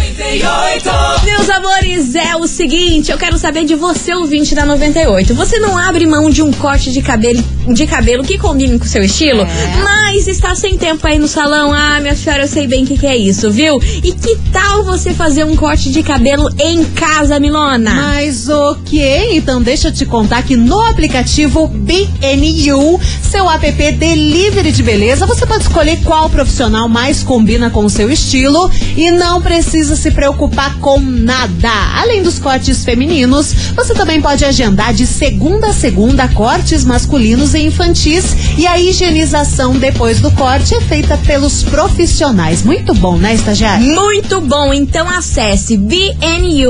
Meus 1.25 1.49
amores, 1.49 2.13
é 2.13 2.35
o 2.35 2.45
seguinte, 2.45 3.11
eu 3.11 3.17
quero 3.17 3.39
saber 3.39 3.65
de 3.65 3.70
de 3.71 3.75
você, 3.75 4.13
ouvinte 4.13 4.53
da 4.53 4.65
98. 4.65 5.33
Você 5.33 5.57
não 5.57 5.77
abre 5.77 6.05
mão 6.05 6.29
de 6.29 6.43
um 6.43 6.51
corte 6.51 6.91
de 6.91 7.01
cabelo, 7.01 7.41
de 7.73 7.87
cabelo 7.87 8.21
que 8.21 8.37
combine 8.37 8.77
com 8.77 8.83
o 8.83 8.87
seu 8.87 9.01
estilo, 9.01 9.47
mas 9.81 10.27
está 10.27 10.53
sem 10.55 10.77
tempo 10.77 11.07
aí 11.07 11.17
no 11.17 11.27
salão. 11.27 11.71
Ah, 11.71 11.97
minha 12.01 12.13
senhora, 12.13 12.43
eu 12.43 12.47
sei 12.49 12.67
bem 12.67 12.83
o 12.83 12.87
que, 12.87 12.97
que 12.97 13.07
é 13.07 13.15
isso, 13.15 13.49
viu? 13.49 13.79
E 14.03 14.11
que 14.11 14.37
tal 14.51 14.83
você 14.83 15.13
fazer 15.13 15.45
um 15.45 15.55
corte 15.55 15.89
de 15.89 16.03
cabelo 16.03 16.49
em 16.59 16.83
casa, 16.83 17.39
Milona? 17.39 17.93
Mas 17.93 18.49
ok, 18.49 19.37
então 19.37 19.61
deixa 19.61 19.87
eu 19.87 19.93
te 19.93 20.05
contar 20.05 20.43
que 20.43 20.57
no 20.57 20.81
aplicativo 20.81 21.65
BNU, 21.67 22.99
seu 23.23 23.49
app 23.49 23.91
Delivery 23.93 24.73
de 24.73 24.83
Beleza, 24.83 25.25
você 25.25 25.45
pode 25.45 25.63
escolher 25.63 25.97
qual 26.03 26.29
profissional 26.29 26.89
mais 26.89 27.23
combina 27.23 27.69
com 27.69 27.85
o 27.85 27.89
seu 27.89 28.11
estilo 28.11 28.69
e 28.97 29.11
não 29.11 29.41
precisa 29.41 29.95
se 29.95 30.11
preocupar 30.11 30.77
com 30.79 30.99
nada. 30.99 31.71
Além 31.95 32.21
dos 32.21 32.37
cortes 32.37 32.83
femininos, 32.83 33.60
você 33.75 33.93
também 33.93 34.21
pode 34.21 34.43
agendar 34.45 34.93
de 34.93 35.05
segunda 35.05 35.67
a 35.67 35.73
segunda 35.73 36.27
cortes 36.29 36.83
masculinos 36.83 37.53
e 37.53 37.59
infantis 37.59 38.25
e 38.57 38.65
a 38.67 38.79
higienização 38.79 39.77
depois 39.77 40.19
do 40.19 40.31
corte 40.31 40.73
é 40.75 40.81
feita 40.81 41.17
pelos 41.17 41.63
profissionais. 41.63 42.61
Muito 42.63 42.93
bom, 42.93 43.17
né, 43.17 43.33
estagiário? 43.33 43.85
Muito 43.85 44.41
bom, 44.41 44.73
então 44.73 45.07
acesse 45.09 45.77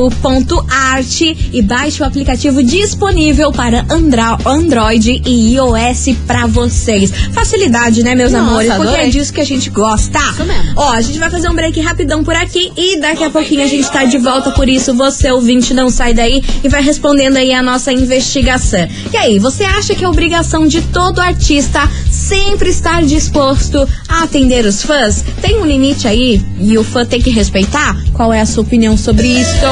bnu.art 0.01 1.21
e 1.21 1.61
baixe 1.61 2.01
o 2.01 2.05
aplicativo 2.05 2.63
disponível 2.63 3.51
para 3.51 3.85
Andra- 3.89 4.37
Android 4.45 5.21
e 5.25 5.53
iOS 5.55 6.15
pra 6.27 6.45
vocês. 6.47 7.11
Facilidade, 7.33 8.03
né, 8.03 8.15
meus 8.15 8.31
Nossa, 8.31 8.45
amores? 8.49 8.73
Porque 8.73 8.87
adorei. 8.87 9.07
é 9.07 9.09
disso 9.09 9.33
que 9.33 9.41
a 9.41 9.45
gente 9.45 9.69
gosta. 9.69 10.19
Isso 10.19 10.45
mesmo. 10.45 10.73
Ó, 10.75 10.91
a 10.91 11.01
gente 11.01 11.19
vai 11.19 11.29
fazer 11.29 11.49
um 11.49 11.53
break 11.55 11.79
rapidão 11.81 12.23
por 12.23 12.35
aqui 12.35 12.71
e 12.77 12.99
daqui 12.99 13.23
a 13.23 13.29
pouquinho 13.29 13.63
a 13.63 13.67
gente 13.67 13.89
tá 13.91 14.03
de 14.05 14.17
volta. 14.17 14.51
Por 14.51 14.67
isso, 14.69 14.93
você 14.93 15.31
ouvinte, 15.31 15.73
não 15.73 15.89
sai 15.89 16.13
daí 16.13 16.43
e 16.63 16.69
vai 16.69 16.80
respondendo 16.81 17.37
aí 17.37 17.53
a 17.53 17.61
nossa 17.61 17.91
investigação. 17.91 18.87
E 19.11 19.17
aí, 19.17 19.39
você 19.39 19.63
acha 19.63 19.95
que 19.95 20.03
é 20.03 20.07
obrigação 20.07 20.67
de 20.67 20.81
todo 20.81 21.19
artista 21.19 21.89
sempre 22.09 22.69
estar 22.69 23.03
disposto 23.03 23.87
a 24.07 24.23
atender 24.23 24.65
os 24.65 24.83
fãs? 24.83 25.23
Tem 25.41 25.59
um 25.59 25.65
limite 25.65 26.07
aí 26.07 26.43
e 26.59 26.77
o 26.77 26.83
fã 26.83 27.05
tem 27.05 27.21
que 27.21 27.29
respeitar? 27.29 27.95
Qual 28.13 28.33
é 28.33 28.41
a 28.41 28.45
sua 28.45 28.63
opinião 28.63 28.97
sobre 28.97 29.27
isso? 29.27 29.65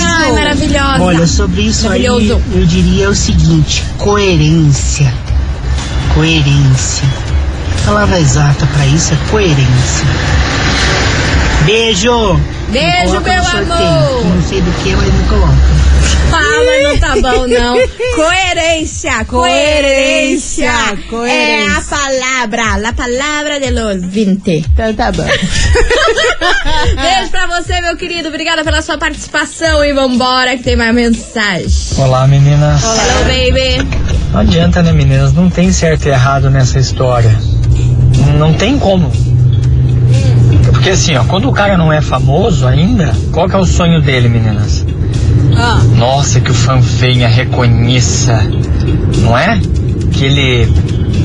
Ai, 0.04 0.32
maravilhosa. 0.32 1.02
Olha, 1.02 1.28
sobre 1.28 1.62
isso 1.64 1.88
aí, 1.90 2.06
eu 2.06 2.42
diria 2.66 3.10
o 3.10 3.16
seguinte: 3.16 3.84
coerência. 3.98 5.14
Coerência. 6.14 7.08
A 7.84 7.88
palavra 7.88 8.20
exata 8.20 8.66
pra 8.68 8.86
isso 8.88 9.14
é 9.14 9.18
coerência. 9.30 10.08
Beijo! 11.66 12.40
Beijo, 12.70 13.20
meu 13.22 13.44
sorteio, 13.44 13.74
amor. 13.74 14.22
que 14.22 14.28
Não 14.28 14.42
sei 14.42 14.62
do 14.62 14.72
que, 14.84 14.96
mas 14.96 15.14
me 15.14 15.24
coloca. 15.28 15.85
Ah, 16.32 16.64
mas 16.66 16.84
não 16.84 16.98
tá 16.98 17.16
bom, 17.16 17.48
não. 17.48 17.76
Coerência, 18.16 19.26
coerência. 19.26 20.72
Coerência. 21.10 21.34
É 21.34 21.68
a 21.68 21.82
palavra, 21.82 22.90
a 22.90 22.94
palavra 22.94 23.60
de 23.60 23.72
los 23.72 24.04
20. 24.06 24.66
Então 24.74 24.94
tá 24.94 25.12
bom. 25.12 25.24
Beijo 26.96 27.32
pra 27.32 27.48
você, 27.48 27.80
meu 27.82 27.96
querido. 27.96 28.30
Obrigada 28.30 28.64
pela 28.64 28.82
sua 28.82 28.98
participação 28.98 29.84
e 29.84 29.94
vambora 29.94 30.58
que 30.58 30.64
tem 30.64 30.76
mais 30.76 30.94
mensagem. 30.94 31.68
Olá 31.98 32.28
meninas. 32.28 32.82
Hello, 32.84 33.26
baby. 33.26 33.88
Não 34.32 34.40
adianta, 34.42 34.84
né, 34.84 34.92
meninas? 34.92 35.34
Não 35.34 35.50
tem 35.50 35.72
certo 35.72 36.08
e 36.08 36.10
errado 36.10 36.50
nessa 36.50 36.80
história. 36.80 37.32
Não 38.38 38.54
tem 38.54 38.78
como. 38.78 39.12
Porque 40.72 40.90
assim, 40.90 41.16
ó, 41.16 41.24
quando 41.24 41.50
o 41.50 41.54
cara 41.54 41.78
não 41.78 41.92
é 41.92 42.02
famoso 42.02 42.68
ainda, 42.68 43.16
qual 43.32 43.48
que 43.48 43.56
é 43.56 43.60
o 43.60 43.66
sonho 43.66 44.02
dele, 44.02 44.28
meninas? 44.28 44.86
Ah, 45.58 45.82
Nossa, 45.98 46.40
que 46.40 46.52
o 46.52 46.54
fã 46.54 46.80
venha, 46.80 47.28
reconheça, 47.28 48.42
não 49.22 49.38
é? 49.38 49.60
Que 50.12 50.26
ele, 50.26 50.68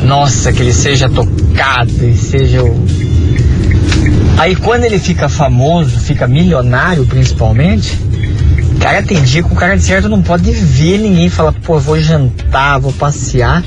nossa, 0.04 0.52
que 0.52 0.62
ele 0.62 0.72
seja 0.72 1.08
tocado 1.08 1.90
e 2.04 2.16
seja 2.16 2.62
o. 2.62 2.84
Aí 4.38 4.56
quando 4.56 4.84
ele 4.84 4.98
fica 4.98 5.28
famoso, 5.28 5.98
fica 6.00 6.26
milionário 6.26 7.04
principalmente, 7.06 7.98
cara, 8.80 9.02
tem 9.02 9.22
dia 9.22 9.42
que 9.42 9.52
o 9.52 9.56
cara 9.56 9.76
de 9.76 9.82
certo 9.82 10.08
não 10.08 10.22
pode 10.22 10.50
ver 10.50 10.98
ninguém 10.98 11.28
falar, 11.28 11.52
pô, 11.52 11.78
vou 11.78 12.00
jantar, 12.00 12.78
vou 12.80 12.92
passear. 12.92 13.62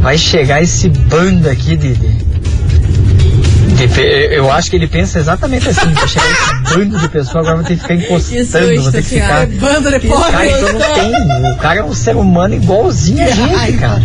Vai 0.00 0.18
chegar 0.18 0.62
esse 0.62 0.88
bando 0.88 1.48
aqui 1.48 1.76
de. 1.76 1.94
de- 1.94 2.15
eu 4.30 4.50
acho 4.50 4.70
que 4.70 4.76
ele 4.76 4.86
pensa 4.86 5.18
exatamente 5.18 5.68
assim, 5.68 5.92
vai 5.92 6.08
chegar 6.08 6.30
esse 6.30 6.54
bando 6.74 6.98
de 6.98 7.08
pessoas, 7.08 7.36
agora 7.36 7.56
vou 7.56 7.64
ter 7.64 7.76
que 7.76 7.82
ficar 7.82 7.94
encostando, 7.94 8.82
vou 8.82 8.92
ter 8.92 9.02
que 9.02 9.08
ficar. 9.08 9.46
bando 9.46 9.90
de 9.90 10.08
Cara, 10.08 10.46
então 10.46 10.72
não 10.72 10.80
tem. 10.80 11.52
O 11.52 11.56
cara 11.56 11.80
é 11.80 11.84
um 11.84 11.94
ser 11.94 12.16
humano 12.16 12.54
igualzinho 12.54 13.24
a 13.24 13.30
gente, 13.30 13.78
cara. 13.78 14.02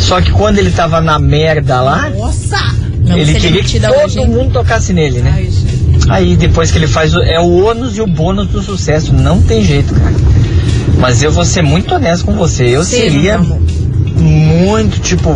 Só 0.00 0.20
que 0.20 0.32
quando 0.32 0.58
ele 0.58 0.70
tava 0.70 1.00
na 1.00 1.18
merda 1.18 1.80
lá, 1.80 2.10
Nossa! 2.10 2.58
Ele 3.04 3.32
ser 3.32 3.40
queria 3.40 3.62
que 3.62 3.80
todo 3.80 4.04
hoje, 4.04 4.18
mundo 4.20 4.52
tocasse 4.52 4.92
nele, 4.92 5.20
né? 5.20 5.32
Ai. 5.34 5.50
Aí 6.08 6.36
depois 6.36 6.70
que 6.70 6.78
ele 6.78 6.86
faz, 6.86 7.14
é 7.14 7.38
o 7.38 7.64
ônus 7.64 7.96
e 7.96 8.00
o 8.00 8.06
bônus 8.06 8.48
do 8.48 8.62
sucesso. 8.62 9.12
Não 9.12 9.40
tem 9.42 9.64
jeito, 9.64 9.94
cara. 9.94 10.14
Mas 10.98 11.22
eu 11.22 11.32
vou 11.32 11.44
ser 11.44 11.62
muito 11.62 11.94
honesto 11.94 12.24
com 12.24 12.34
você. 12.34 12.64
Eu 12.64 12.84
Seja, 12.84 13.10
seria 13.10 13.38
muito, 13.38 15.00
tipo. 15.00 15.30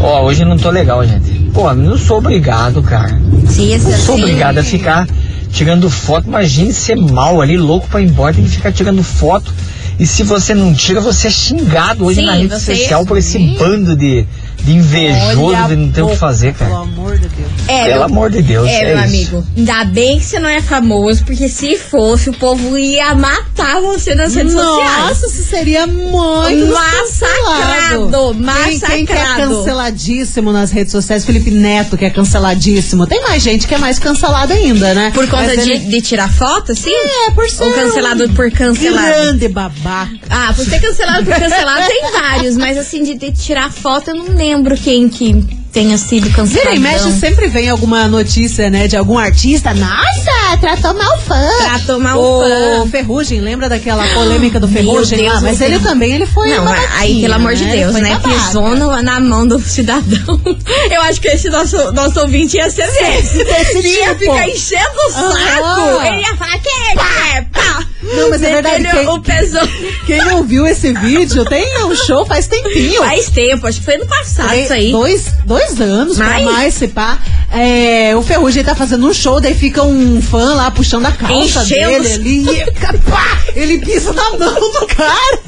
Ó, 0.00 0.24
hoje 0.24 0.42
eu 0.42 0.48
não 0.48 0.56
tô 0.56 0.70
legal, 0.70 1.06
gente. 1.06 1.41
Pô, 1.52 1.72
não 1.74 1.98
sou 1.98 2.18
obrigado, 2.18 2.82
cara. 2.82 3.18
Sim, 3.48 3.76
Não 3.78 3.80
sou 3.98 4.14
assim. 4.14 4.22
obrigado 4.24 4.58
a 4.58 4.62
ficar 4.64 5.06
tirando 5.52 5.90
foto. 5.90 6.26
Imagine 6.26 6.72
ser 6.72 6.96
mal 6.96 7.40
ali, 7.40 7.56
louco 7.58 7.86
pra 7.88 8.00
ir 8.00 8.06
embora, 8.08 8.34
tem 8.34 8.44
que 8.44 8.50
ficar 8.50 8.72
tirando 8.72 9.02
foto. 9.02 9.52
E 9.98 10.06
se 10.06 10.22
você 10.22 10.54
não 10.54 10.72
tira, 10.74 11.00
você 11.00 11.28
é 11.28 11.30
xingado 11.30 12.04
hoje 12.06 12.20
Sim, 12.20 12.26
na 12.26 12.32
rede 12.32 12.48
você- 12.48 12.74
social 12.76 13.04
por 13.04 13.18
esse 13.18 13.38
bando 13.58 13.94
de, 13.94 14.26
de 14.64 14.72
invejoso 14.74 15.42
Olha 15.42 15.62
de 15.68 15.76
não 15.76 15.90
ter 15.90 16.02
o 16.02 16.08
que 16.10 16.16
fazer, 16.16 16.54
Pelo 16.54 16.70
cara. 16.70 16.82
amor 16.82 17.18
de 17.18 17.28
Deus. 17.28 17.50
É, 17.68 17.84
Pelo 17.86 18.02
amor 18.04 18.30
de 18.30 18.42
Deus. 18.42 18.68
É, 18.68 18.84
meu 18.84 18.94
isso. 18.96 19.04
amigo. 19.04 19.46
Ainda 19.56 19.84
bem 19.86 20.18
que 20.18 20.24
você 20.24 20.38
não 20.38 20.48
é 20.48 20.60
famoso, 20.62 21.24
porque 21.24 21.48
se 21.48 21.76
fosse, 21.76 22.30
o 22.30 22.32
povo 22.32 22.78
ia 22.78 23.14
matar 23.14 23.80
você 23.80 24.14
nas 24.14 24.34
redes 24.34 24.52
sociais. 24.52 24.98
Nossa, 25.08 25.26
isso 25.26 25.42
seria 25.44 25.86
muito 25.86 26.72
Massacrado, 26.72 28.10
cancelado. 28.10 28.34
Quem, 28.68 28.78
quem 28.80 29.06
que 29.06 29.12
é 29.12 29.16
massacrado. 29.16 29.54
canceladíssimo 29.56 30.52
nas 30.52 30.70
redes 30.70 30.92
sociais? 30.92 31.24
Felipe 31.24 31.50
Neto, 31.50 31.96
que 31.96 32.04
é 32.04 32.10
canceladíssimo. 32.10 33.06
Tem 33.06 33.20
mais 33.22 33.42
gente 33.42 33.66
que 33.66 33.74
é 33.74 33.78
mais 33.78 33.98
cancelada 33.98 34.54
ainda, 34.54 34.94
né? 34.94 35.10
Por 35.14 35.28
conta 35.28 35.56
de, 35.56 35.70
ele- 35.70 35.78
de 35.86 36.00
tirar 36.00 36.30
foto, 36.32 36.72
assim? 36.72 36.92
É, 36.92 37.30
por 37.32 37.48
ser 37.48 37.64
Ou 37.64 37.72
cancelado 37.72 38.28
por 38.30 38.50
cancelado? 38.50 39.06
Grande 39.06 39.48
babaca. 39.48 40.12
Ah, 40.30 40.52
por 40.54 40.64
ser 40.64 40.80
cancelado 40.80 41.24
por 41.24 41.34
cancelado 41.34 41.86
tem 41.86 42.02
vários, 42.12 42.56
mas 42.56 42.78
assim, 42.78 43.02
de, 43.02 43.14
de 43.14 43.32
tirar 43.32 43.70
foto 43.72 44.10
eu 44.10 44.14
não 44.14 44.34
lembro 44.34 44.51
quem 44.82 45.08
que 45.08 45.62
tenha 45.72 45.96
sido 45.96 46.28
cancelado. 46.30 46.70
Vira 46.70 46.74
e 46.74 46.78
mexe, 46.78 47.10
sempre 47.12 47.48
vem 47.48 47.68
alguma 47.68 48.06
notícia, 48.06 48.68
né, 48.68 48.86
de 48.86 48.96
algum 48.96 49.18
artista. 49.18 49.72
Nossa, 49.72 50.58
tratou 50.60 50.94
mal 50.94 51.18
fã. 51.18 51.48
Tratou 51.58 51.98
mal 51.98 52.20
o 52.20 52.40
fã. 52.42 52.88
Ferrugem, 52.90 53.40
lembra 53.40 53.68
daquela 53.68 54.06
polêmica 54.08 54.60
do 54.60 54.68
Ferrugem 54.68 55.18
Deus, 55.18 55.34
lá? 55.34 55.40
Mas 55.40 55.60
o 55.60 55.64
ele 55.64 55.78
também, 55.78 56.12
ele 56.12 56.26
foi 56.26 56.48
Não, 56.50 56.64
aí, 56.98 57.22
pelo 57.22 57.34
amor 57.34 57.54
de 57.54 57.64
né? 57.64 57.76
Deus, 57.76 57.94
né? 57.94 58.20
Pisou 58.22 58.76
na 59.02 59.18
mão 59.18 59.46
do 59.46 59.58
cidadão. 59.58 60.40
Eu 60.90 61.00
acho 61.02 61.20
que 61.20 61.28
esse 61.28 61.48
nosso, 61.48 61.92
nosso 61.92 62.20
ouvinte 62.20 62.56
ia 62.56 62.70
ser 62.70 62.86
desse. 62.86 63.42
desse 63.42 63.78
ia 63.88 64.14
tipo. 64.14 64.18
ficar 64.18 64.48
enchendo 64.48 64.98
o 65.06 65.10
saco. 65.10 65.64
Aham. 65.64 66.06
Ele 66.06 66.20
ia 66.20 66.36
falar, 66.36 66.58
quem 66.58 66.90
é? 66.90 67.42
Pá. 67.42 67.86
Não, 68.16 68.30
mas 68.30 68.42
é 68.42 68.50
verdade, 68.52 68.88
quem- 68.90 69.08
O 69.08 69.20
pesão. 69.20 69.68
Quem 70.06 70.24
não 70.24 70.42
viu 70.44 70.66
esse 70.66 70.92
vídeo, 70.92 71.44
tem 71.44 71.84
um 71.84 71.94
show 71.94 72.24
faz 72.26 72.46
tempinho. 72.46 73.02
Faz 73.02 73.28
tempo, 73.30 73.66
acho 73.66 73.78
que 73.78 73.84
foi 73.84 73.94
ano 73.96 74.06
passado 74.06 74.50
Aí, 74.50 74.64
isso 74.64 74.72
aí. 74.72 74.92
Dois, 74.92 75.32
dois 75.44 75.80
anos 75.80 76.16
pra 76.16 76.26
Mais? 76.26 76.44
mais 76.44 76.74
se 76.74 76.88
pá. 76.88 77.18
É, 77.52 78.14
o 78.16 78.22
Ferrugem 78.22 78.64
tá 78.64 78.74
fazendo 78.74 79.06
um 79.06 79.12
show, 79.12 79.40
daí 79.40 79.54
fica 79.54 79.82
um 79.82 80.20
fã 80.22 80.54
lá 80.54 80.70
puxando 80.70 81.06
a 81.06 81.12
calça 81.12 81.62
Enchendo 81.62 82.02
dele 82.02 82.12
ali. 82.14 82.60
E, 82.60 82.70
pá, 83.10 83.38
ele 83.54 83.78
pisa 83.78 84.12
na 84.12 84.30
mão 84.30 84.54
do 84.54 84.86
cara. 84.86 85.38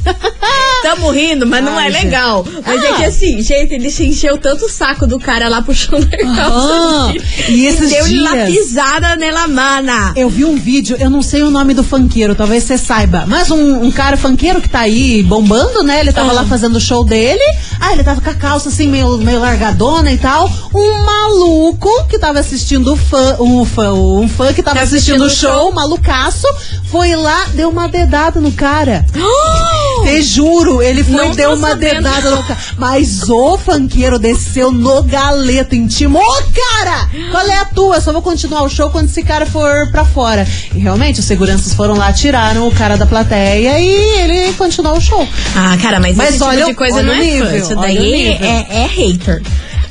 Tamo 0.83 1.11
rindo, 1.11 1.47
mas 1.47 1.65
não 1.65 1.79
Ai, 1.79 1.89
é 1.89 1.93
gente. 1.93 2.05
legal. 2.05 2.47
Mas 2.67 2.83
é 2.85 2.89
Ah. 2.91 2.95
que 2.95 3.05
assim, 3.05 3.41
gente, 3.41 3.73
ele 3.75 3.91
se 3.91 4.05
encheu 4.07 4.37
tanto 4.37 4.67
o 4.67 4.69
saco 4.69 5.07
do 5.07 5.19
cara 5.19 5.49
lá 5.49 5.63
puxando 5.63 6.07
a 6.13 6.17
calça 6.17 7.07
dele. 7.13 7.25
E 7.49 7.67
esses 7.67 7.89
deu-lhe 7.91 8.19
dias- 8.19 8.23
lá 8.23 8.45
pisada 8.47 9.17
nela, 9.17 9.47
mana. 9.49 10.13
Eu 10.17 10.29
vi 10.29 10.45
um 10.45 10.57
vídeo, 10.57 10.97
eu 11.01 11.09
não 11.09 11.23
sei 11.23 11.43
o 11.43 11.51
nome 11.51 11.73
do 11.75 11.83
funkeiro, 11.83 12.35
talvez 12.35 12.65
você 12.65 12.77
saiba, 12.77 13.25
mas 13.27 13.51
um, 13.51 13.83
um 13.83 13.91
cara 13.91 14.17
funkeiro 14.17 14.61
que 14.61 14.69
tá 14.69 14.81
aí 14.81 15.23
bombando, 15.23 15.83
né? 15.83 16.01
Ele 16.01 16.13
tava 16.13 16.31
Ah. 16.31 16.35
lá 16.35 16.45
fazendo 16.45 16.77
o 16.77 16.81
show 16.81 17.05
dele. 17.05 17.43
Ah, 17.81 17.93
ele 17.93 18.05
tava 18.05 18.21
com 18.21 18.31
a 18.31 18.35
calça 18.35 18.69
assim, 18.69 18.89
meio, 18.89 19.17
meio 19.19 19.41
largadona 19.41 20.13
e 20.13 20.19
tal. 20.19 20.51
Um 20.75 21.05
maluco 21.05 21.89
que 22.09 22.19
tava 22.19 22.41
assistindo 22.41 22.93
o 22.93 22.97
fã, 22.97 23.37
um 23.41 23.65
fã, 23.65 23.93
um 23.93 24.29
fã 24.29 24.53
que 24.53 24.63
tava 24.63 24.77
Tava 24.81 24.87
assistindo, 24.87 25.25
assistindo 25.25 25.49
o 25.49 25.53
show, 25.55 25.71
um 25.71 25.73
malucaço, 25.73 26.47
foi 26.91 27.15
lá, 27.17 27.47
deu 27.55 27.69
uma 27.71 27.89
dedada 27.89 28.41
no 28.41 28.51
cara. 28.53 29.05
Te 30.05 30.21
juro, 30.23 30.83
ele 30.83 31.03
foi 31.03 31.31
e 31.31 31.35
deu 31.35 31.55
uma 31.55 31.69
sabendo. 31.71 31.95
dedada 32.03 32.31
no 32.31 32.43
cara. 32.43 32.59
Mas 32.77 33.29
o 33.31 33.57
funkeiro 33.57 34.19
desceu 34.19 34.71
no 34.71 35.03
galeto, 35.03 35.75
intimou, 35.75 36.23
ô 36.23 36.43
cara! 36.43 37.09
Qual 37.31 37.47
é 37.47 37.57
a 37.59 37.65
tua? 37.65 38.01
Só 38.01 38.13
vou 38.13 38.21
continuar 38.23 38.63
o 38.63 38.69
show 38.69 38.91
quando 38.91 39.09
esse 39.09 39.23
cara 39.23 39.47
for 39.47 39.91
pra 39.91 40.05
fora. 40.05 40.47
E 40.75 40.79
realmente, 40.79 41.21
os 41.21 41.27
seguranças 41.27 41.73
foram 41.73 41.95
lá, 41.95 42.13
tiraram 42.13 42.67
o 42.69 42.71
cara 42.73 42.97
da 42.97 43.07
plateia 43.07 43.79
e 43.81 43.89
ele 44.21 44.53
continuou 44.55 44.97
o 44.97 45.01
show. 45.01 45.27
Ah, 45.57 45.77
cara, 45.81 45.99
mas, 46.01 46.17
Mas 46.17 46.29
esse 46.31 46.39
tipo 46.39 46.51
olha 46.51 46.65
de 46.67 46.73
o- 46.73 46.75
coisa 46.75 47.03
não 47.03 47.13
é 47.13 47.17
fã. 47.17 47.23
nível, 47.23 47.57
Isso 47.57 47.69
olha 47.71 47.79
o 47.79 47.81
daí 47.81 48.27
é, 48.29 48.67
é 48.71 48.87
hater. 48.87 49.43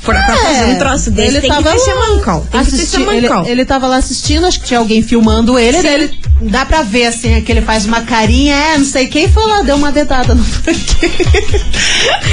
Pra, 0.04 0.22
pra 0.22 0.36
fazer 0.36 0.64
um 0.64 0.78
troço 0.78 1.10
desse 1.10 1.28
ele 1.28 1.40
tem 1.40 1.50
que 1.50 1.56
tava 1.56 1.72
ter 1.72 1.78
ser 1.78 1.94
lá 1.94 2.08
mancão. 2.10 2.46
Tem 2.50 2.64
que 2.64 2.70
ser 2.70 2.98
mancão. 2.98 3.42
Ele, 3.42 3.50
ele 3.52 3.64
tava 3.64 3.86
lá 3.86 3.96
assistindo, 3.96 4.46
acho 4.46 4.60
que 4.60 4.66
tinha 4.66 4.78
alguém 4.78 5.02
filmando 5.02 5.58
ele, 5.58 5.82
daí 5.82 5.94
ele 5.94 6.18
dá 6.42 6.66
pra 6.66 6.82
ver 6.82 7.06
assim, 7.06 7.40
que 7.40 7.50
ele 7.50 7.62
faz 7.62 7.86
uma 7.86 8.02
carinha, 8.02 8.54
é, 8.54 8.78
não 8.78 8.84
sei 8.84 9.06
quem 9.06 9.28
foi 9.28 9.46
lá, 9.46 9.62
deu 9.62 9.76
uma 9.76 9.90
dedada 9.90 10.34
no 10.34 10.44
funkeiro. 10.44 11.14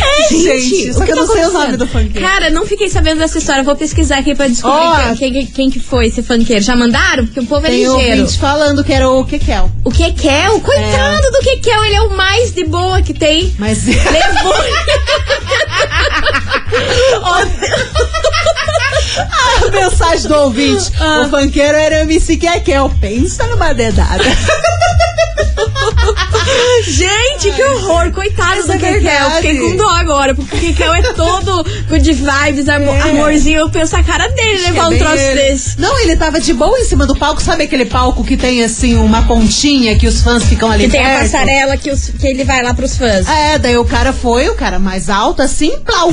É, 0.01 0.33
gente, 0.33 0.93
só 0.93 0.99
o 1.01 1.05
que 1.05 1.11
eu 1.11 1.15
tá 1.15 1.21
não 1.21 1.33
sei 1.33 1.45
o 1.45 1.51
nome 1.51 1.77
do 1.77 1.87
funkeiro. 1.87 2.27
Cara, 2.27 2.49
não 2.49 2.65
fiquei 2.65 2.89
sabendo 2.89 3.19
dessa 3.19 3.37
história. 3.37 3.63
Vou 3.63 3.75
pesquisar 3.75 4.17
aqui 4.17 4.35
pra 4.35 4.47
descobrir 4.47 5.11
Ó. 5.11 5.15
quem, 5.15 5.31
quem, 5.31 5.45
quem 5.45 5.69
que 5.69 5.79
foi 5.79 6.07
esse 6.07 6.21
funkeiro. 6.21 6.63
Já 6.63 6.75
mandaram? 6.75 7.25
Porque 7.25 7.39
o 7.39 7.45
povo 7.45 7.65
é 7.65 7.69
Tem 7.69 7.85
ligeiro. 7.85 8.21
ouvinte 8.21 8.37
falando 8.37 8.83
que 8.83 8.91
era 8.91 9.09
o 9.09 9.23
Kekel. 9.23 9.71
O 9.83 9.91
Kekel, 9.91 10.59
coitado 10.59 11.31
do 11.31 11.39
Kekel, 11.39 11.83
ele 11.85 11.95
é 11.95 12.01
o 12.01 12.17
mais 12.17 12.51
de 12.53 12.65
boa 12.65 13.01
que 13.01 13.13
tem. 13.13 13.53
Mas 13.57 13.85
Levou. 13.85 14.53
a 19.67 19.71
mensagem 19.71 20.27
do 20.27 20.35
ouvinte. 20.35 20.91
Ah. 20.99 21.23
O 21.25 21.29
funkeiro 21.29 21.77
era 21.77 22.01
MC 22.01 22.37
Kekel. 22.37 22.91
Pensa 22.99 23.45
numa 23.47 23.73
dedada. 23.73 24.23
Gente, 26.87 27.51
que 27.55 27.63
horror, 27.63 28.11
coitado 28.11 28.63
do 28.65 28.73
é 28.73 28.77
Kekel. 28.77 29.31
Fiquei 29.35 29.59
com 29.59 29.75
dó 29.77 29.89
agora, 29.89 30.33
porque 30.35 30.55
o 30.55 30.59
Kekel 30.59 30.93
é 30.93 31.01
todo 31.13 31.63
good 31.87 32.13
vibes, 32.13 32.67
amor, 32.69 32.95
É. 32.95 33.01
amorzinho. 33.01 33.59
Eu 33.59 33.69
penso 33.69 33.95
a 33.95 34.03
cara 34.03 34.27
dele 34.29 34.61
levar 34.63 34.87
um 34.87 34.89
bem 34.89 34.99
troço 34.99 35.15
ele. 35.17 35.41
desse. 35.41 35.79
Não, 35.79 35.97
ele 35.99 36.15
tava 36.17 36.39
de 36.39 36.53
boa 36.53 36.77
em 36.79 36.85
cima 36.85 37.05
do 37.05 37.15
palco. 37.15 37.41
Sabe 37.41 37.63
aquele 37.63 37.85
palco 37.85 38.23
que 38.23 38.35
tem 38.35 38.63
assim 38.63 38.95
uma 38.97 39.23
pontinha 39.23 39.97
que 39.97 40.07
os 40.07 40.21
fãs 40.21 40.43
ficam 40.45 40.71
ali 40.71 40.85
Que 40.85 40.91
tem 40.91 41.05
a 41.05 41.09
perto? 41.09 41.21
passarela 41.31 41.77
que, 41.77 41.91
os- 41.91 42.09
que 42.09 42.27
ele 42.27 42.43
vai 42.43 42.61
lá 42.63 42.73
pros 42.73 42.97
fãs. 42.97 43.27
É, 43.27 43.57
daí 43.59 43.77
o 43.77 43.85
cara 43.85 44.11
foi, 44.11 44.49
o 44.49 44.55
cara 44.55 44.79
mais 44.79 45.09
alto, 45.09 45.41
assim, 45.41 45.77
plau. 45.79 46.11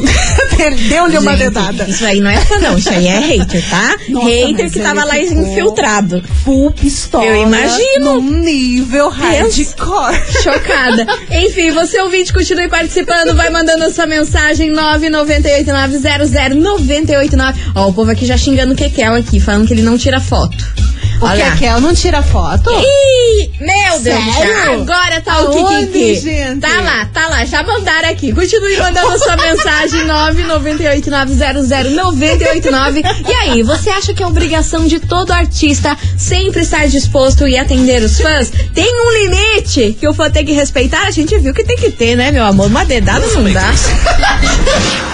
Ele 0.58 0.88
Deu-lhe 0.88 1.18
uma 1.18 1.36
dedada. 1.36 1.84
Isso 1.88 2.04
aí 2.04 2.20
não 2.20 2.30
é 2.30 2.40
fã, 2.40 2.58
não. 2.58 2.76
Isso 2.76 2.90
aí 2.90 3.06
é 3.06 3.18
hater, 3.18 3.62
tá? 3.68 3.96
Nossa, 4.10 4.28
hater 4.28 4.70
que 4.70 4.80
tava 4.80 5.04
lá 5.04 5.18
infiltrado. 5.18 6.22
Full 6.44 6.72
pistola. 6.72 7.24
Eu 7.24 7.42
imagino. 7.42 8.20
Num 8.20 8.40
nível 8.40 9.08
hardcore. 9.08 10.20
Chocada. 10.42 11.06
Enfim, 11.30 11.70
você 11.70 12.00
ouvinte, 12.00 12.32
continue 12.32 12.68
participando, 12.68 13.34
vai 13.34 13.50
mandando 13.50 13.84
a 13.84 13.90
sua 13.90 14.06
mensagem 14.06 14.72
998900989. 14.72 17.54
Ó, 17.74 17.88
o 17.88 17.92
povo 17.92 18.10
aqui 18.10 18.26
já 18.26 18.36
xingando 18.36 18.74
o 18.74 18.76
Kekel 18.76 19.14
aqui, 19.14 19.40
falando 19.40 19.66
que 19.66 19.72
ele 19.72 19.82
não 19.82 19.96
tira 19.96 20.20
foto. 20.20 20.89
O 21.20 21.26
Olha. 21.26 21.50
Kekel 21.52 21.80
não 21.82 21.94
tira 21.94 22.22
foto? 22.22 22.70
Ih, 22.70 23.50
meu 23.60 24.00
Deus 24.00 24.34
Sério? 24.34 24.80
Agora 24.82 25.20
tá 25.20 25.42
o 25.42 25.48
Aonde, 25.48 25.86
Kikiki. 25.88 26.20
gente? 26.20 26.60
Tá 26.60 26.80
lá, 26.80 27.04
tá 27.12 27.26
lá. 27.28 27.44
Já 27.44 27.62
mandaram 27.62 28.08
aqui. 28.08 28.32
Continue 28.32 28.78
mandando 28.78 29.08
a 29.08 29.18
sua 29.18 29.36
mensagem 29.36 30.00
998900989. 30.08 33.04
E 33.28 33.32
aí, 33.34 33.62
você 33.62 33.90
acha 33.90 34.14
que 34.14 34.22
é 34.22 34.26
obrigação 34.26 34.86
de 34.86 34.98
todo 34.98 35.30
artista 35.32 35.94
sempre 36.16 36.62
estar 36.62 36.88
disposto 36.88 37.46
e 37.46 37.58
atender 37.58 38.02
os 38.02 38.18
fãs? 38.18 38.50
Tem 38.74 38.88
um 38.90 39.12
limite 39.22 39.94
que 40.00 40.08
o 40.08 40.14
fã 40.14 40.30
tem 40.30 40.46
que 40.46 40.52
respeitar? 40.52 41.02
A 41.06 41.10
gente 41.10 41.38
viu 41.38 41.52
que 41.52 41.62
tem 41.64 41.76
que 41.76 41.90
ter, 41.90 42.16
né, 42.16 42.32
meu 42.32 42.46
amor? 42.46 42.68
Uma 42.68 42.86
dedada 42.86 43.26
não 43.26 43.52
dá. 43.52 43.68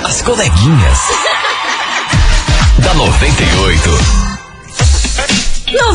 As 0.05 0.23
coleguinhas. 0.23 0.99
da 2.79 2.95
98. 2.95 4.26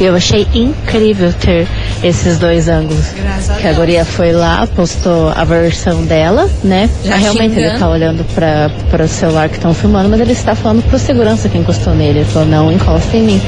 E 0.00 0.04
eu 0.04 0.14
achei 0.14 0.46
incrível 0.54 1.32
ter 1.32 1.66
esses 2.02 2.38
dois 2.38 2.68
ângulos. 2.68 3.06
Graças 3.20 3.56
Que 3.58 3.66
a 3.66 3.72
guria 3.72 4.04
foi 4.04 4.32
lá, 4.32 4.66
postou 4.66 5.32
a 5.34 5.44
versão 5.44 6.04
dela, 6.04 6.48
né? 6.62 6.88
Já 7.04 7.16
realmente 7.16 7.54
xingando. 7.54 7.70
ele 7.70 7.78
tá 7.78 7.88
olhando 7.88 8.24
pra, 8.34 8.70
para 8.90 9.04
o 9.04 9.08
celular 9.08 9.48
que 9.48 9.56
estão 9.56 9.72
filmando, 9.74 10.08
mas 10.08 10.20
ele 10.20 10.32
está 10.32 10.54
falando 10.54 10.82
pro 10.84 10.98
segurança 10.98 11.48
que 11.48 11.58
encostou 11.58 11.94
nele. 11.94 12.20
Ele 12.20 12.24
falou, 12.24 12.48
não 12.48 12.72
encosta 12.72 13.16
em 13.16 13.22
mim. 13.22 13.42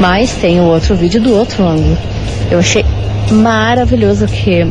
Mas 0.00 0.32
tem 0.32 0.60
o 0.60 0.64
outro 0.64 0.94
vídeo 0.94 1.20
do 1.20 1.32
outro 1.36 1.66
ângulo. 1.66 1.96
Eu 2.50 2.58
achei 2.58 2.84
maravilhoso 3.30 4.26
que 4.26 4.70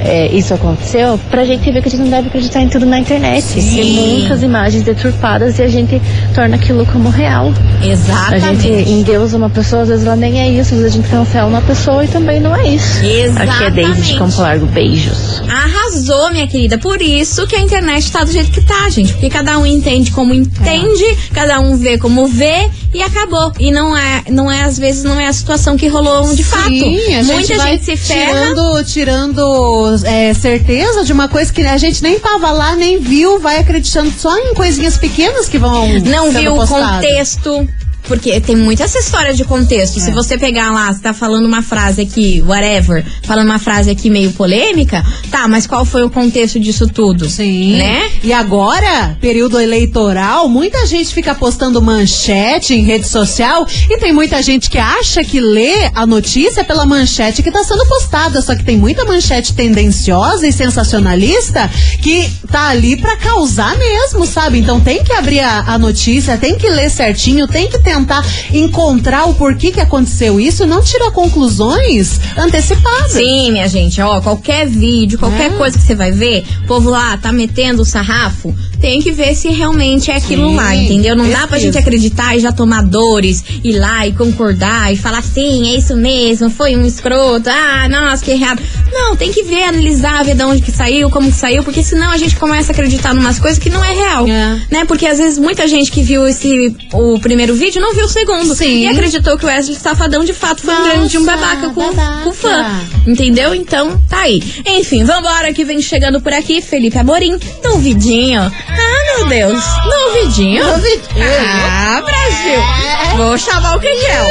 é, 0.00 0.26
isso 0.26 0.52
aconteceu 0.52 1.18
pra 1.30 1.44
gente 1.44 1.70
ver 1.70 1.80
que 1.80 1.88
a 1.88 1.90
gente 1.90 2.00
não 2.00 2.10
deve 2.10 2.28
acreditar 2.28 2.60
em 2.60 2.68
tudo 2.68 2.84
na 2.84 2.98
internet. 2.98 3.54
Tem 3.54 3.92
muitas 3.92 4.42
imagens 4.42 4.82
deturpadas 4.82 5.58
e 5.58 5.62
a 5.62 5.68
gente 5.68 6.00
torna 6.34 6.56
aquilo 6.56 6.84
como 6.86 7.08
real. 7.08 7.52
A 7.80 7.86
Exatamente. 7.86 8.62
gente 8.62 8.90
endeusa 8.90 9.36
uma 9.36 9.48
pessoa, 9.48 9.82
às 9.82 9.88
vezes 9.88 10.06
ela 10.06 10.16
nem 10.16 10.40
é 10.40 10.48
isso, 10.50 10.74
às 10.74 10.80
vezes 10.80 10.94
a 10.94 10.96
gente 10.96 11.08
cancela 11.08 11.48
uma 11.48 11.62
pessoa 11.62 12.04
e 12.04 12.08
também 12.08 12.40
não 12.40 12.54
é 12.54 12.68
isso. 12.68 12.98
Aqui 12.98 13.06
é 13.06 13.24
Exatamente. 13.24 13.70
Daisy 13.70 14.02
de 14.02 14.18
Campo 14.18 14.40
Largo, 14.40 14.66
beijos. 14.66 15.33
Arrasou, 15.48 16.30
minha 16.30 16.46
querida. 16.46 16.78
Por 16.78 17.00
isso 17.00 17.46
que 17.46 17.56
a 17.56 17.60
internet 17.60 18.10
tá 18.10 18.24
do 18.24 18.32
jeito 18.32 18.50
que 18.50 18.64
tá, 18.64 18.88
gente. 18.90 19.12
Porque 19.12 19.28
cada 19.30 19.58
um 19.58 19.66
entende 19.66 20.10
como 20.10 20.32
entende, 20.32 21.04
cada 21.32 21.60
um 21.60 21.76
vê 21.76 21.98
como 21.98 22.26
vê 22.26 22.70
e 22.92 23.02
acabou. 23.02 23.52
E 23.58 23.70
não 23.70 23.96
é, 23.96 24.24
não 24.30 24.50
é 24.50 24.62
às 24.62 24.78
vezes 24.78 25.04
não 25.04 25.18
é 25.18 25.26
a 25.26 25.32
situação 25.32 25.76
que 25.76 25.88
rolou 25.88 26.34
de 26.34 26.44
fato. 26.44 26.68
Sim, 26.68 27.14
a 27.14 27.22
gente 27.22 27.34
Muita 27.34 27.58
gente 27.58 27.84
se 27.84 27.96
ferra. 27.96 28.32
tirando, 28.32 28.84
tirando 28.84 29.96
é, 30.04 30.34
certeza 30.34 31.04
de 31.04 31.12
uma 31.12 31.28
coisa 31.28 31.52
que 31.52 31.62
a 31.62 31.76
gente 31.76 32.02
nem 32.02 32.18
tava 32.18 32.50
lá, 32.50 32.76
nem 32.76 32.98
viu, 32.98 33.38
vai 33.38 33.58
acreditando 33.58 34.12
só 34.16 34.36
em 34.38 34.54
coisinhas 34.54 34.96
pequenas 34.96 35.48
que 35.48 35.58
vão 35.58 35.88
Não 36.00 36.30
viu 36.30 36.54
o 36.54 36.66
contexto. 36.66 37.68
Porque 38.04 38.40
tem 38.40 38.56
muita 38.56 38.84
essa 38.84 38.98
história 38.98 39.32
de 39.32 39.44
contexto. 39.44 39.98
É. 39.98 40.02
Se 40.02 40.10
você 40.10 40.36
pegar 40.36 40.70
lá, 40.70 40.92
você 40.92 41.00
tá 41.00 41.12
falando 41.12 41.46
uma 41.46 41.62
frase 41.62 42.02
aqui, 42.02 42.42
whatever, 42.46 43.04
falando 43.22 43.46
uma 43.46 43.58
frase 43.58 43.90
aqui 43.90 44.10
meio 44.10 44.32
polêmica, 44.32 45.04
tá, 45.30 45.48
mas 45.48 45.66
qual 45.66 45.84
foi 45.84 46.02
o 46.02 46.10
contexto 46.10 46.60
disso 46.60 46.86
tudo? 46.86 47.28
Sim. 47.28 47.76
Né? 47.76 48.10
E 48.22 48.32
agora, 48.32 49.16
período 49.20 49.58
eleitoral, 49.58 50.48
muita 50.48 50.86
gente 50.86 51.14
fica 51.14 51.34
postando 51.34 51.80
manchete 51.80 52.74
em 52.74 52.82
rede 52.82 53.08
social 53.08 53.66
e 53.88 53.98
tem 53.98 54.12
muita 54.12 54.42
gente 54.42 54.68
que 54.68 54.78
acha 54.78 55.24
que 55.24 55.40
lê 55.40 55.90
a 55.94 56.06
notícia 56.06 56.62
pela 56.64 56.84
manchete 56.84 57.42
que 57.42 57.50
tá 57.50 57.64
sendo 57.64 57.86
postada. 57.86 58.40
Só 58.42 58.54
que 58.54 58.64
tem 58.64 58.76
muita 58.76 59.04
manchete 59.04 59.54
tendenciosa 59.54 60.46
e 60.46 60.52
sensacionalista 60.52 61.70
que 62.02 62.30
tá 62.50 62.68
ali 62.68 62.96
pra 62.96 63.16
causar 63.16 63.76
mesmo, 63.78 64.26
sabe? 64.26 64.58
Então 64.58 64.80
tem 64.80 65.02
que 65.02 65.12
abrir 65.12 65.40
a, 65.40 65.60
a 65.66 65.78
notícia, 65.78 66.36
tem 66.36 66.56
que 66.56 66.68
ler 66.68 66.90
certinho, 66.90 67.48
tem 67.48 67.68
que 67.68 67.78
tentar 67.94 68.24
encontrar 68.52 69.24
o 69.28 69.34
porquê 69.34 69.70
que 69.70 69.80
aconteceu 69.80 70.40
isso 70.40 70.66
não 70.66 70.82
tirar 70.82 71.10
conclusões 71.12 72.20
antecipadas. 72.36 73.12
Sim, 73.12 73.52
minha 73.52 73.68
gente, 73.68 74.00
ó, 74.00 74.20
qualquer 74.20 74.66
vídeo, 74.66 75.18
qualquer 75.18 75.52
É. 75.52 75.56
coisa 75.56 75.78
que 75.78 75.84
você 75.84 75.94
vai 75.94 76.10
ver, 76.10 76.44
o 76.64 76.66
povo 76.66 76.90
lá 76.90 77.16
tá 77.16 77.30
metendo 77.32 77.82
o 77.82 77.84
sarrafo, 77.84 78.54
tem 78.80 79.00
que 79.00 79.12
ver 79.12 79.34
se 79.34 79.48
realmente 79.48 80.10
é 80.10 80.16
aquilo 80.16 80.48
Sim, 80.50 80.56
lá, 80.56 80.74
entendeu? 80.74 81.16
Não 81.16 81.28
dá 81.28 81.46
pra 81.46 81.58
gente 81.58 81.78
acreditar 81.78 82.36
e 82.36 82.40
já 82.40 82.52
tomar 82.52 82.82
dores, 82.82 83.44
ir 83.62 83.78
lá 83.78 84.06
e 84.06 84.12
concordar 84.12 84.92
e 84.92 84.96
falar 84.96 85.22
sim, 85.22 85.72
é 85.72 85.78
isso 85.78 85.96
mesmo, 85.96 86.50
foi 86.50 86.76
um 86.76 86.84
escroto, 86.84 87.48
ah, 87.48 87.88
nossa, 87.88 88.24
que 88.24 88.30
errado. 88.32 88.62
Não, 88.92 89.16
tem 89.16 89.32
que 89.32 89.42
ver, 89.42 89.62
analisar, 89.64 90.24
ver 90.24 90.34
de 90.34 90.42
onde 90.44 90.62
que 90.62 90.70
saiu, 90.72 91.10
como 91.10 91.30
que 91.30 91.36
saiu, 91.36 91.62
porque 91.62 91.82
senão 91.82 92.10
a 92.10 92.16
gente 92.18 92.36
começa 92.36 92.72
a 92.72 92.74
acreditar 92.74 93.14
em 93.14 93.18
umas 93.18 93.38
coisas 93.38 93.58
que 93.58 93.70
não 93.70 93.82
é 93.84 93.92
real, 93.92 94.26
É. 94.26 94.60
né? 94.70 94.84
Porque 94.86 95.06
às 95.06 95.18
vezes 95.18 95.38
muita 95.38 95.66
gente 95.68 95.90
que 95.90 96.02
viu 96.02 96.26
esse 96.26 96.74
o 96.92 97.18
primeiro 97.20 97.54
vídeo 97.54 97.80
não 97.84 97.92
viu 97.92 98.06
o 98.06 98.08
segundo 98.08 98.54
Sim. 98.54 98.84
e 98.84 98.86
acreditou 98.88 99.36
que 99.36 99.44
o 99.44 99.48
Wesley 99.48 99.76
Safadão 99.76 100.24
de 100.24 100.32
fato 100.32 100.62
foi 100.62 100.72
um 100.72 100.78
Nossa, 100.78 100.90
grande 100.90 101.18
um 101.18 101.24
babaca 101.26 101.68
com, 101.68 101.94
babaca. 101.94 102.22
com 102.22 102.30
o 102.30 102.32
fã. 102.32 102.80
Entendeu? 103.06 103.54
Então, 103.54 104.02
tá 104.08 104.20
aí. 104.20 104.42
Enfim, 104.64 105.04
vambora 105.04 105.52
que 105.52 105.66
vem 105.66 105.82
chegando 105.82 106.18
por 106.18 106.32
aqui, 106.32 106.62
Felipe 106.62 106.98
Amorim, 106.98 107.38
no 107.62 107.78
vidinho. 107.78 108.40
Ah, 108.40 109.16
meu 109.18 109.28
Deus, 109.28 109.62
no 109.84 110.12
vidinho. 110.14 110.64
Ah, 110.66 112.02
Brasil. 112.02 113.18
Vou 113.18 113.36
chamar 113.36 113.76
o 113.76 113.80
Kegel. 113.80 114.30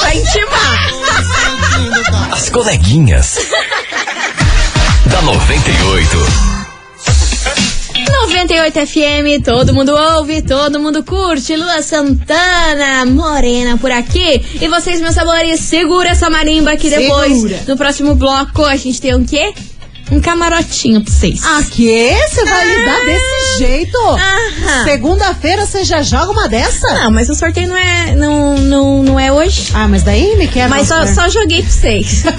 Pra 0.00 0.14
intimar. 0.14 0.90
As 2.32 2.50
coleguinhas. 2.50 3.38
da 5.06 5.22
98. 5.22 6.49
98 8.06 8.86
FM, 8.86 9.42
todo 9.44 9.74
mundo 9.74 9.92
ouve, 9.94 10.42
todo 10.42 10.78
mundo 10.80 11.02
curte. 11.02 11.56
Lua 11.56 11.82
Santana, 11.82 13.04
morena 13.06 13.76
por 13.76 13.90
aqui. 13.90 14.42
E 14.60 14.68
vocês, 14.68 15.00
meus 15.00 15.16
amores, 15.18 15.60
segura 15.60 16.10
essa 16.10 16.30
marimba 16.30 16.76
que 16.76 16.88
depois, 16.88 17.66
no 17.66 17.76
próximo 17.76 18.14
bloco, 18.14 18.64
a 18.64 18.76
gente 18.76 19.00
tem 19.00 19.14
o 19.14 19.24
quê? 19.24 19.52
Um 20.10 20.20
camarotinho 20.20 21.02
pra 21.02 21.12
vocês. 21.12 21.40
Ah, 21.44 21.62
que? 21.70 22.10
Você 22.28 22.44
vai 22.44 22.66
lidar 22.66 23.00
desse 23.04 23.58
jeito? 23.58 23.98
Segunda-feira 24.84 25.66
você 25.66 25.84
já 25.84 26.02
joga 26.02 26.32
uma 26.32 26.48
dessa? 26.48 26.88
Não, 26.94 27.10
mas 27.10 27.28
o 27.28 27.34
sorteio 27.34 27.68
não 27.68 27.76
é, 27.76 28.14
não, 28.16 28.56
não, 28.58 29.02
não 29.02 29.20
é 29.20 29.30
hoje. 29.32 29.68
Ah, 29.74 29.86
mas 29.86 30.02
daí 30.02 30.34
me 30.36 30.48
quebra. 30.48 30.70
Mas 30.70 30.88
só, 30.88 31.06
só 31.06 31.28
joguei 31.28 31.62
pra 31.62 31.70
vocês. 31.70 32.24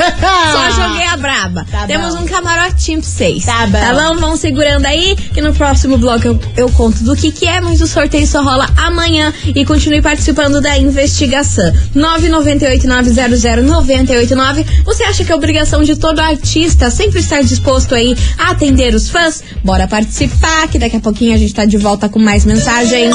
Só 0.51 0.69
joguei 0.71 1.05
a 1.05 1.15
braba. 1.17 1.65
Tá 1.69 1.85
Temos 1.87 2.15
bom. 2.15 2.21
um 2.21 2.25
camarotinho 2.25 3.01
pra 3.01 3.09
vocês. 3.09 3.45
Tá 3.45 3.67
bom. 3.67 3.79
Tá 3.79 3.93
bom? 3.93 4.15
Vão 4.19 4.35
segurando 4.37 4.85
aí, 4.85 5.15
que 5.15 5.41
no 5.41 5.53
próximo 5.53 5.97
bloco 5.97 6.25
eu, 6.27 6.39
eu 6.57 6.69
conto 6.71 7.03
do 7.03 7.15
que 7.15 7.31
que 7.31 7.45
é, 7.47 7.59
mas 7.61 7.81
o 7.81 7.87
sorteio 7.87 8.25
só 8.27 8.41
rola 8.41 8.67
amanhã 8.77 9.33
e 9.45 9.63
continue 9.65 10.01
participando 10.01 10.59
da 10.61 10.77
investigação. 10.77 11.71
998-900-989. 11.95 14.65
Você 14.85 15.03
acha 15.03 15.23
que 15.23 15.31
é 15.31 15.35
obrigação 15.35 15.83
de 15.83 15.95
todo 15.95 16.19
artista 16.19 16.89
sempre 16.91 17.19
estar 17.19 17.41
disposto 17.61 17.93
aí 17.93 18.17
a 18.37 18.51
atender 18.51 18.95
os 18.95 19.09
fãs? 19.09 19.43
Bora 19.63 19.87
participar, 19.87 20.67
que 20.67 20.79
daqui 20.79 20.97
a 20.97 20.99
pouquinho 20.99 21.35
a 21.35 21.37
gente 21.37 21.53
tá 21.53 21.63
de 21.63 21.77
volta 21.77 22.09
com 22.09 22.19
mais 22.19 22.43
mensagem. 22.43 23.11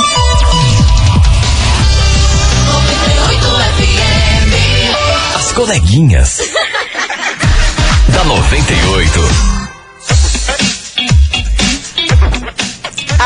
As 5.34 5.52
coleguinhas. 5.52 6.38
da 8.14 8.24
98. 8.24 9.55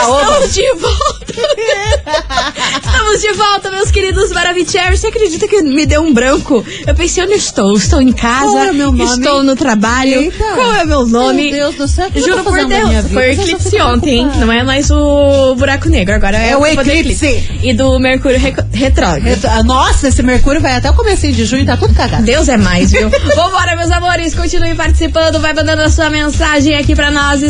Estamos 0.01 0.55
de 0.55 0.73
volta! 0.75 1.21
Estamos 2.85 3.21
de 3.21 3.33
volta, 3.33 3.71
meus 3.71 3.91
queridos 3.91 4.31
Maravicherry. 4.33 4.97
Você 4.97 5.09
acredita 5.09 5.47
que 5.47 5.63
me 5.63 5.85
deu 5.87 6.03
um 6.03 6.13
branco? 6.13 6.65
Eu 6.87 6.95
pensei, 6.95 7.23
onde 7.25 7.35
estou? 7.35 7.77
Estou 7.77 8.01
em 8.01 8.13
casa? 8.13 8.47
Qual 8.47 8.59
é 8.65 8.73
meu 8.73 8.93
nome? 8.93 9.05
Estou 9.05 9.43
no 9.43 9.55
trabalho? 9.57 10.21
Eita. 10.23 10.45
Qual 10.55 10.75
é 10.75 10.85
o 10.85 10.87
meu 10.87 11.07
nome? 11.07 11.51
Meu 11.51 11.73
Deus 11.73 11.75
do 11.77 11.89
céu, 11.89 12.09
Juro 12.15 12.43
por 12.45 12.65
Deus, 12.67 13.07
foi 13.13 13.31
o 13.31 13.33
eclipse 13.33 13.81
ontem, 13.81 14.19
preocupada. 14.23 14.47
Não 14.47 14.53
é 14.53 14.63
mais 14.63 14.91
o 14.91 15.55
buraco 15.57 15.89
negro, 15.89 16.15
agora 16.15 16.37
é, 16.39 16.51
É 16.51 16.57
o 16.57 16.61
do 16.61 16.67
eclipse. 16.67 17.49
E 17.63 17.73
do 17.75 17.99
Mercúrio 17.99 18.39
re- 18.39 18.55
retrógrado. 18.73 19.23
Ret- 19.23 19.45
ah, 19.47 19.63
Nossa, 19.63 20.09
esse 20.09 20.23
Mercúrio 20.23 20.61
vai 20.61 20.75
até 20.77 20.91
o 20.91 20.95
comecinho 20.95 21.33
de 21.35 21.45
junho 21.45 21.63
e 21.63 21.67
tá 21.67 21.77
tudo 21.77 21.95
cagado. 21.95 22.23
Deus 22.25 22.49
é 22.49 22.57
mais, 22.57 22.91
viu? 22.91 23.09
Vambora, 23.37 23.77
meus 23.77 23.91
amores, 23.91 24.35
continue 24.35 24.75
participando, 24.75 25.41
vai 25.41 25.53
mandando 25.53 25.83
a 25.83 25.91
sua 25.91 26.11
mensagem 26.11 26.75
aqui 26.77 26.95
pra 26.95 27.11
nós, 27.11 27.43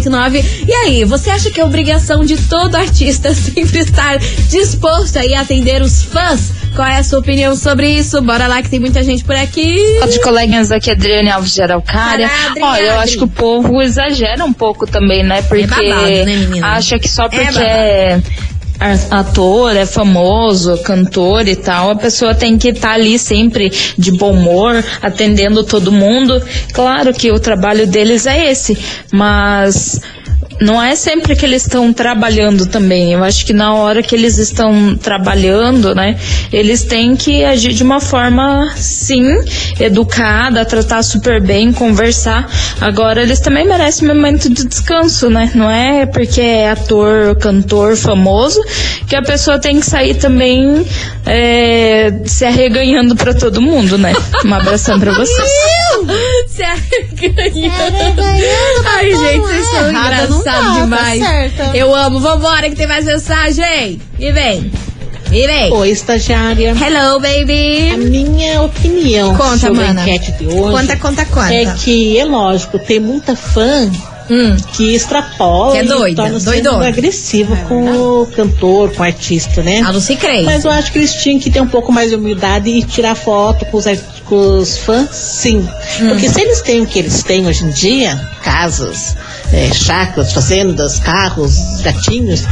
998900989. 0.00 0.44
E 0.66 0.72
aí, 0.72 1.04
você 1.04 1.30
acha 1.30 1.50
que 1.50 1.60
é 1.60 1.64
obrigação 1.64 2.24
de 2.24 2.36
todo 2.36 2.74
artista 2.76 3.32
sempre 3.34 3.80
estar 3.80 4.18
disposto 4.50 5.18
aí 5.18 5.34
a 5.34 5.40
atender 5.40 5.82
os 5.82 6.02
fãs? 6.02 6.52
Qual 6.74 6.86
é 6.88 6.96
a 6.96 7.04
sua 7.04 7.20
opinião 7.20 7.54
sobre 7.54 7.88
isso? 7.88 8.20
Bora 8.20 8.48
lá 8.48 8.60
que 8.60 8.68
tem 8.68 8.80
muita 8.80 9.00
gente 9.02 9.22
por 9.24 9.36
aqui. 9.36 9.78
De 10.10 10.20
coleguinhas 10.20 10.72
aqui, 10.72 10.90
Adriane 10.90 11.30
Alves 11.30 11.54
de 11.54 11.62
Araucária. 11.62 12.28
Adri, 12.48 12.62
Olha, 12.62 12.80
eu 12.82 12.98
acho 12.98 13.16
que 13.18 13.22
o 13.24 13.28
povo 13.28 13.80
exagera 13.80 14.44
um 14.44 14.52
pouco 14.52 14.84
também, 14.84 15.22
né? 15.22 15.40
Porque 15.42 15.66
babado, 15.68 16.02
né, 16.02 16.48
acha 16.62 16.98
que 16.98 17.08
só 17.08 17.28
porque 17.28 17.44
babado. 17.44 17.60
é, 17.64 18.14
a- 18.14 18.20
ator, 19.10 19.76
é 19.76 19.86
famoso, 19.86 20.76
cantor 20.82 21.48
e 21.48 21.56
tal, 21.56 21.90
a 21.90 21.96
pessoa 21.96 22.34
tem 22.34 22.58
que 22.58 22.68
estar 22.68 22.92
ali 22.92 23.18
sempre 23.18 23.70
de 23.96 24.12
bom 24.12 24.32
humor, 24.32 24.84
atendendo 25.00 25.64
todo 25.64 25.90
mundo. 25.90 26.42
Claro 26.72 27.12
que 27.12 27.30
o 27.30 27.40
trabalho 27.40 27.86
deles 27.86 28.26
é 28.26 28.50
esse, 28.50 28.76
mas 29.12 30.00
não 30.60 30.82
é 30.82 30.94
sempre 30.94 31.34
que 31.34 31.44
eles 31.44 31.62
estão 31.62 31.92
trabalhando 31.92 32.66
também. 32.66 33.12
Eu 33.12 33.24
acho 33.24 33.44
que 33.44 33.52
na 33.52 33.74
hora 33.74 34.02
que 34.02 34.14
eles 34.14 34.38
estão 34.38 34.96
trabalhando, 34.96 35.94
né, 35.94 36.16
eles 36.52 36.84
têm 36.84 37.16
que 37.16 37.44
agir 37.44 37.72
de 37.72 37.82
uma 37.82 38.00
forma, 38.00 38.72
sim, 38.76 39.26
educada, 39.80 40.64
tratar 40.64 41.02
super 41.02 41.40
bem, 41.40 41.72
conversar. 41.72 42.48
Agora, 42.80 43.22
eles 43.22 43.40
também 43.40 43.66
merecem 43.66 44.08
um 44.08 44.14
momento 44.14 44.48
de 44.48 44.64
descanso, 44.64 45.28
né? 45.28 45.50
Não 45.54 45.70
é 45.70 46.06
porque 46.06 46.40
é 46.40 46.70
ator, 46.70 47.36
cantor 47.36 47.96
famoso 47.96 48.60
que 49.06 49.16
a 49.16 49.22
pessoa 49.22 49.58
tem 49.58 49.80
que 49.80 49.86
sair 49.86 50.14
também 50.14 50.86
é, 51.26 52.12
se 52.26 52.44
arreganhando 52.44 53.16
pra 53.16 53.34
todo 53.34 53.60
mundo, 53.60 53.98
né? 53.98 54.12
Um 54.44 54.54
abração 54.54 54.98
pra 54.98 55.12
vocês. 55.12 55.50
Se 56.48 56.62
arreganhando. 56.62 58.22
Ai, 58.84 59.10
gente, 59.10 59.40
vocês 59.40 59.66
são 59.66 59.88
Errada 59.88 60.43
não 60.44 60.84
engraçados 60.84 60.90
tá, 60.90 60.96
tá 60.96 61.12
demais. 61.12 61.22
certa. 61.54 61.76
Eu 61.76 61.94
amo. 61.94 62.20
Vambora 62.20 62.68
que 62.70 62.76
tem 62.76 62.86
mais 62.86 63.04
mensagem. 63.04 64.00
E 64.18 64.32
vem. 64.32 64.70
E 65.32 65.46
vem. 65.46 65.72
Oi, 65.72 65.90
estagiária. 65.90 66.70
Hello, 66.80 67.16
A 67.16 67.18
baby. 67.18 67.96
minha 67.96 68.62
opinião 68.62 69.34
Conta, 69.34 69.58
sobre 69.58 69.80
mana. 69.80 70.02
a 70.02 70.08
enquete 70.08 70.32
de 70.32 70.46
hoje 70.46 70.60
Conta, 70.60 70.96
conta, 70.96 71.24
conta. 71.26 71.52
é 71.54 71.74
que, 71.74 72.18
é 72.18 72.24
lógico, 72.24 72.78
tem 72.78 73.00
muita 73.00 73.34
fã 73.34 73.90
Hum. 74.30 74.56
que 74.72 74.94
extrapola 74.94 75.72
Que 75.72 75.78
é 75.78 75.84
doida, 75.84 76.10
e 76.10 76.14
torna 76.14 76.40
doidona. 76.40 76.72
sendo 76.72 76.84
agressivo 76.84 77.56
com 77.68 78.20
o 78.22 78.26
cantor, 78.26 78.92
com 78.92 79.02
o 79.02 79.04
artista, 79.04 79.62
né? 79.62 79.80
A 79.82 79.90
Lucy 79.90 80.16
Crazy. 80.16 80.44
Mas 80.44 80.64
eu 80.64 80.70
acho 80.70 80.90
que 80.92 80.98
eles 80.98 81.12
tinham 81.14 81.38
que 81.38 81.50
ter 81.50 81.60
um 81.60 81.68
pouco 81.68 81.92
mais 81.92 82.10
de 82.10 82.16
humildade 82.16 82.70
e 82.70 82.82
tirar 82.82 83.14
foto 83.14 83.64
com 83.66 83.76
os, 83.76 83.84
com 84.24 84.58
os 84.58 84.78
fãs, 84.78 85.10
sim. 85.14 85.58
Hum. 86.00 86.08
Porque 86.08 86.28
se 86.28 86.40
eles 86.40 86.62
têm 86.62 86.80
o 86.80 86.86
que 86.86 86.98
eles 86.98 87.22
têm 87.22 87.46
hoje 87.46 87.64
em 87.64 87.70
dia, 87.70 88.16
casas, 88.42 89.16
é, 89.52 89.72
chácaras, 89.72 90.32
fazendas, 90.32 90.98
carros, 90.98 91.80
gatinhos, 91.82 92.44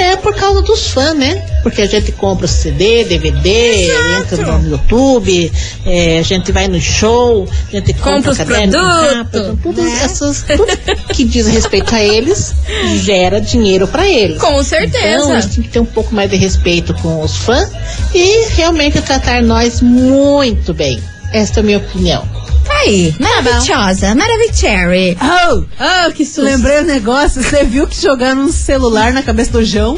é 0.00 0.16
por 0.16 0.34
causa 0.34 0.62
dos 0.62 0.90
fãs, 0.90 1.16
né? 1.16 1.42
Porque 1.62 1.82
a 1.82 1.86
gente 1.86 2.12
compra 2.12 2.46
CD, 2.46 3.04
DVD, 3.04 3.88
entra 4.18 4.58
no 4.58 4.70
YouTube, 4.70 5.52
é, 5.84 6.18
a 6.18 6.22
gente 6.22 6.52
vai 6.52 6.68
no 6.68 6.80
show, 6.80 7.48
a 7.68 7.76
gente 7.76 7.92
Compra 7.94 8.12
compra 8.12 8.30
os 8.32 8.38
caderno, 8.38 8.78
rápido, 8.78 9.58
tudo, 9.62 9.82
né? 9.82 10.00
essas, 10.04 10.42
tudo 10.42 10.66
que 11.14 11.24
diz 11.24 11.46
respeito 11.46 11.94
a 11.94 12.02
eles 12.02 12.54
gera 13.02 13.40
dinheiro 13.40 13.86
para 13.88 14.08
eles. 14.08 14.38
Com 14.38 14.62
certeza. 14.62 14.98
Então, 14.98 15.32
eles 15.32 15.46
têm 15.46 15.64
que 15.64 15.70
ter 15.70 15.80
um 15.80 15.84
pouco 15.84 16.14
mais 16.14 16.30
de 16.30 16.36
respeito 16.36 16.94
com 16.94 17.20
os 17.22 17.36
fãs 17.36 17.70
e 18.14 18.48
realmente 18.54 19.00
tratar 19.02 19.42
nós 19.42 19.80
muito 19.80 20.72
bem. 20.72 21.00
Esta 21.32 21.60
é 21.60 21.62
a 21.62 21.64
minha 21.64 21.78
opinião. 21.78 22.37
Tá 22.78 22.84
aí. 22.84 23.14
Maravilhosa. 23.18 24.14
Maravicherry. 24.14 25.16
Oh, 25.20 25.64
Oh, 25.80 26.12
que 26.12 26.24
susto. 26.24 26.42
lembrei 26.42 26.80
um 26.80 26.84
negócio. 26.84 27.42
Você 27.42 27.64
viu 27.64 27.86
que 27.86 28.00
jogaram 28.00 28.42
um 28.42 28.52
celular 28.52 29.12
na 29.12 29.22
cabeça 29.22 29.50
do 29.52 29.64
João? 29.64 29.94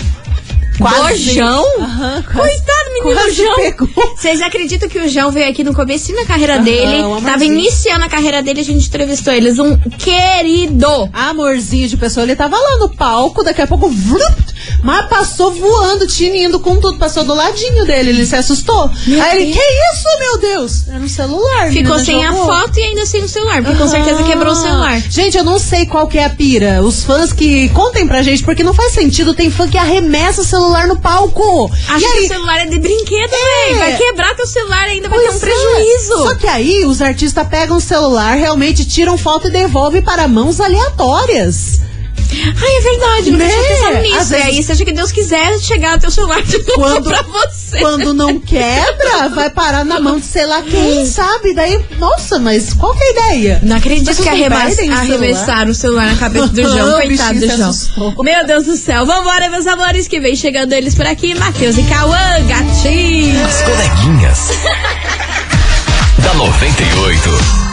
Do 0.79 1.17
João? 1.17 1.63
Quase- 1.77 2.23
Coitado, 2.33 2.91
menino 2.95 3.13
quase 3.21 3.35
João. 3.37 3.55
pegou. 3.57 3.89
Vocês 4.17 4.41
acreditam 4.41 4.89
que 4.89 4.99
o 4.99 5.07
João 5.11 5.31
veio 5.31 5.51
aqui 5.51 5.63
no 5.63 5.75
começo 5.75 6.11
da 6.15 6.25
carreira 6.25 6.55
Aham, 6.55 6.65
dele? 6.65 7.03
um 7.03 7.21
Tava 7.21 7.45
iniciando 7.45 8.07
a 8.07 8.09
carreira 8.09 8.43
dele, 8.43 8.61
a 8.61 8.65
gente 8.65 8.87
entrevistou 8.89 9.31
eles. 9.35 9.59
Um 9.59 9.77
querido. 9.77 10.89
Amorzinho 11.13 11.87
de 11.87 11.99
pessoa, 11.99 12.25
ele 12.25 12.35
tava 12.35 12.57
lá 12.57 12.79
no 12.79 12.89
palco, 12.89 13.45
daqui 13.45 13.61
a 13.61 13.67
pouco 13.67 13.91
vlup, 13.91 14.41
Mas 14.83 15.07
passou 15.09 15.53
voando, 15.53 16.07
tinindo 16.07 16.59
com 16.61 16.77
tudo. 16.81 16.99
Passou 16.99 17.25
do 17.25 17.35
ladinho 17.35 17.85
dele, 17.87 18.11
ele 18.11 18.27
se 18.27 18.37
assustou. 18.37 18.91
Meu 19.07 19.23
Aí 19.23 19.43
ele, 19.43 19.53
Deus. 19.53 19.57
que 19.57 19.63
isso, 19.93 20.19
meu 20.19 20.39
Deus? 20.39 20.89
Era 20.89 20.99
no 20.99 21.09
celular. 21.09 21.71
Ficou 21.71 21.99
sem 21.99 22.25
a 22.25 22.31
jogou. 22.31 22.47
foto 22.47 22.79
e 22.79 22.83
ainda 22.83 23.07
sem 23.07 23.23
o 23.23 23.29
celular, 23.29 23.63
porque 23.63 23.77
com 23.77 23.85
Aham. 23.85 23.91
certeza 23.91 24.23
quebrou 24.25 24.53
o 24.53 24.57
celular. 24.57 25.01
Gente, 25.09 25.37
eu 25.37 25.45
não 25.45 25.59
sei 25.59 25.87
qual 25.87 26.07
que 26.07 26.19
é 26.19 26.25
a 26.25 26.31
pira. 26.31 26.83
Os 26.83 27.03
fãs 27.05 27.33
que 27.33 27.69
contem 27.71 28.07
pra 28.07 28.23
gente, 28.23 28.43
porque 28.45 28.63
não 28.63 28.75
faz 28.75 28.93
sentido. 28.93 29.35
Tem 29.35 29.51
fã 29.51 29.69
que 29.69 29.79
arremessa 29.79 30.43
o 30.43 30.45
celular 30.45 30.87
no 30.87 30.99
palco. 30.99 31.71
Acho 31.89 32.05
e 32.07 32.09
que 32.13 32.25
o 32.25 32.29
celular 32.29 32.59
é 32.59 32.67
de 32.67 32.79
brinquedo, 32.79 33.33
É. 33.33 33.65
velho. 33.67 33.79
Vai 33.79 33.97
quebrar 33.97 34.35
teu 34.37 34.47
celular 34.47 34.85
ainda, 34.85 35.09
vai 35.09 35.19
ter 35.19 35.31
um 35.31 35.37
é. 35.37 35.39
prejuízo. 35.39 36.17
Só 36.23 36.35
que 36.35 36.47
aí 36.47 36.85
os 36.85 37.01
artistas 37.03 37.47
pegam 37.49 37.77
o 37.77 37.81
celular, 37.81 38.37
realmente 38.37 38.85
tiram 38.85 39.17
foto 39.19 39.49
e 39.49 39.51
devolvem 39.51 40.03
para 40.03 40.27
mãos 40.29 40.61
aleatórias. 40.61 41.81
Ai, 42.33 42.77
é 42.77 42.81
verdade, 42.81 43.31
nunca 43.33 43.45
Né? 43.45 43.51
tinha 43.51 43.63
pensado 43.69 44.03
nisso. 44.03 44.17
Às 44.19 44.31
E 44.31 44.35
aí, 44.37 44.43
vezes- 44.51 44.67
seja 44.67 44.85
que 44.85 44.93
Deus 44.93 45.13
quiser 45.13 45.59
chegar 45.61 45.93
no 45.95 46.01
teu 46.01 46.11
celular 46.11 46.43
de 46.43 46.59
novo 46.59 46.73
Quando- 46.75 47.11
pra 47.11 47.23
você. 47.23 47.79
Quando 47.79 48.15
não 48.15 48.39
quebra, 48.39 49.29
vai 49.35 49.51
parar 49.51 49.85
na 49.85 50.01
mão 50.01 50.19
de 50.19 50.27
sei 50.27 50.47
lá 50.47 50.63
quem, 50.63 51.05
sabe? 51.07 51.55
Daí, 51.55 51.79
nossa, 51.99 52.39
mas 52.39 52.73
qual 52.75 52.95
que 52.95 53.03
é 53.03 53.07
a 53.07 53.11
ideia? 53.13 53.61
Não 53.63 53.77
acredito 53.77 54.15
que 54.17 54.23
não 54.25 54.33
arrema- 54.33 54.57
perdem 54.57 54.73
o 54.73 54.77
celular? 54.77 55.01
arremessaram 55.01 55.71
o 55.71 55.75
celular 55.75 56.07
na 56.07 56.17
cabeça 56.17 56.49
do 56.49 56.63
João. 56.63 56.99
O 56.99 57.03
Coitado 57.03 57.41
do 57.41 57.47
João. 57.47 57.71
assustou. 57.71 58.25
Meu 58.25 58.47
Deus 58.47 58.65
do 58.65 58.77
céu. 58.77 59.05
Vambora, 59.07 59.49
meus 59.51 59.67
amores, 59.67 60.07
que 60.09 60.21
vem 60.21 60.35
chegando 60.37 60.73
eles 60.73 60.95
por 60.95 61.07
aqui. 61.07 61.35
Matheus 61.35 61.77
e 61.79 61.83
Cauã, 61.85 62.17
gatinho. 62.47 63.45
As 63.45 63.63
coleguinhas. 63.63 64.39
da 66.23 66.35
98. 66.35 67.70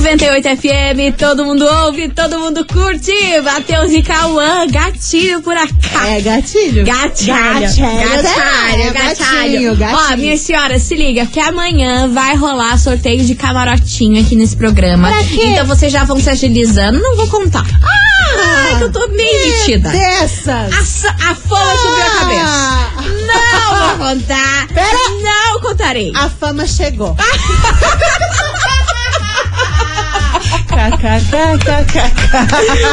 98 0.00 0.48
FM, 0.56 1.14
todo 1.18 1.44
mundo 1.44 1.62
ouve, 1.84 2.08
todo 2.08 2.38
mundo 2.38 2.64
curte. 2.64 3.12
Matheus 3.44 3.92
e 3.92 4.02
Cauã, 4.02 4.66
gatinho 4.66 5.42
por 5.42 5.54
acá. 5.54 6.08
É 6.08 6.20
gatilho. 6.22 6.86
Gatilho. 6.86 7.34
Gatilho, 7.34 7.60
Gatilho, 7.60 7.84
é, 7.84 8.90
gatilho. 8.92 9.76
gatinho. 9.76 10.12
Ó, 10.12 10.16
minha 10.16 10.36
senhora, 10.38 10.78
se 10.78 10.94
liga, 10.94 11.26
que 11.26 11.38
amanhã 11.38 12.08
vai 12.08 12.34
rolar 12.34 12.78
sorteio 12.78 13.22
de 13.26 13.34
camarotinho 13.34 14.22
aqui 14.24 14.34
nesse 14.36 14.56
programa. 14.56 15.08
Pra 15.08 15.22
quê? 15.24 15.44
Então 15.48 15.66
vocês 15.66 15.92
já 15.92 16.02
vão 16.04 16.18
se 16.18 16.30
agilizando, 16.30 16.98
não 16.98 17.16
vou 17.16 17.28
contar. 17.28 17.66
Ah, 17.82 18.78
que 18.78 18.84
eu 18.84 18.92
tô 18.92 19.06
meio 19.08 19.58
metida. 19.58 19.90
Dessas. 19.90 21.04
A, 21.04 21.30
a 21.30 21.34
fama 21.34 21.76
subiu 21.76 22.02
a 22.06 22.10
cabeça. 22.20 22.42
Ah, 22.46 22.90
Não 23.26 23.98
vou 23.98 24.08
contar. 24.08 24.66
Pera. 24.68 24.98
Não 25.22 25.60
contarei. 25.60 26.10
a 26.16 26.30
fama 26.30 26.66
chegou. 26.66 27.14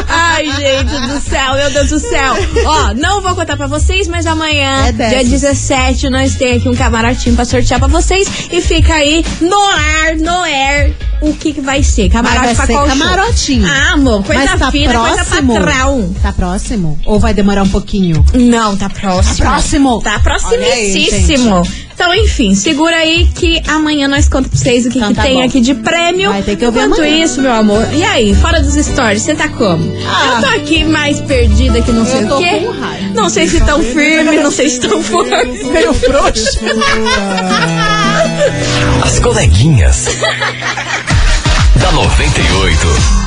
Ai, 0.07 0.45
gente 0.51 1.07
do 1.07 1.19
céu, 1.21 1.53
meu 1.55 1.71
Deus 1.71 1.89
do 1.89 1.99
céu. 1.99 2.33
Ó, 2.65 2.93
não 2.95 3.21
vou 3.21 3.35
contar 3.35 3.55
pra 3.55 3.67
vocês, 3.67 4.07
mas 4.07 4.25
amanhã, 4.25 4.87
É 4.87 4.91
dia 4.91 4.93
dessas. 5.09 5.29
17, 5.29 6.09
nós 6.09 6.35
temos 6.35 6.57
aqui 6.57 6.69
um 6.69 6.75
camarotinho 6.75 7.35
pra 7.35 7.45
sortear 7.45 7.79
pra 7.79 7.87
vocês. 7.87 8.27
E 8.51 8.61
fica 8.61 8.93
aí 8.93 9.23
no 9.41 9.55
ar, 9.55 10.15
no 10.17 10.43
air, 10.43 10.93
o 11.21 11.33
que, 11.33 11.53
que 11.53 11.61
vai 11.61 11.81
ser. 11.83 12.09
Camarote 12.09 12.45
vai 12.45 12.55
pra 12.55 12.65
ser 12.65 12.73
qual 12.73 12.87
show? 12.89 12.97
camarotinho. 12.97 13.67
Ah, 13.67 13.93
amor, 13.93 14.23
coisa 14.23 14.43
Mas 14.45 14.59
tá 14.59 14.71
fina, 14.71 14.93
próximo. 14.93 15.53
coisa 15.53 15.65
patrão. 15.65 16.15
Tá 16.21 16.33
próximo? 16.33 16.99
Ou 17.05 17.19
vai 17.19 17.33
demorar 17.33 17.63
um 17.63 17.69
pouquinho? 17.69 18.23
Não, 18.33 18.75
tá 18.75 18.89
próximo. 18.89 19.37
Tá 19.37 19.51
próximo? 19.51 20.01
Tá 20.01 20.19
proximíssimo. 20.19 21.63
Então, 21.99 22.13
enfim, 22.13 22.53
segura 22.53 22.95
aí 22.95 23.27
que 23.33 23.59
amanhã 23.67 24.07
nós 24.07 24.25
contamos 24.29 24.49
pra 24.49 24.59
vocês 24.59 24.85
o 24.85 24.89
que, 24.91 24.99
Então 24.99 25.09
que 25.09 25.15
tá 25.15 25.23
tem 25.23 25.37
bom. 25.37 25.43
aqui 25.43 25.59
de 25.59 25.73
prêmio. 25.73 26.29
Vai 26.29 26.43
ter 26.43 26.55
que 26.55 26.63
ouvir 26.63 26.81
Enquanto 26.81 26.99
amanhã. 27.01 27.23
isso, 27.25 27.41
meu 27.41 27.51
amor. 27.51 27.87
E 27.91 28.03
aí, 28.03 28.35
fora 28.35 28.61
dos 28.61 28.75
stories, 28.75 29.23
você 29.23 29.33
tá 29.33 29.49
como? 29.49 29.91
Ah. 30.07 30.35
eu 30.35 30.41
tô 30.41 30.55
aqui 30.55 30.83
mais 30.83 31.19
perdida 31.21 31.81
que 31.81 31.91
não 31.91 32.05
sei 32.05 32.21
Eu 32.23 32.27
tô 32.27 32.35
o 32.35 32.37
quê. 32.43 32.59
com 32.59 32.71
raiva. 32.79 33.07
Não 33.15 33.29
sei 33.31 33.47
se 33.47 33.59
tão 33.65 33.81
firme, 33.81 34.37
não 34.37 34.51
sei 34.51 34.69
se 34.69 34.79
tão 34.79 35.01
forte. 35.01 35.63
Meio 35.65 35.91
frouxo. 35.93 36.59
As 39.03 39.17
coleguinhas. 39.19 40.05
da 41.81 41.91
98. 41.93 43.26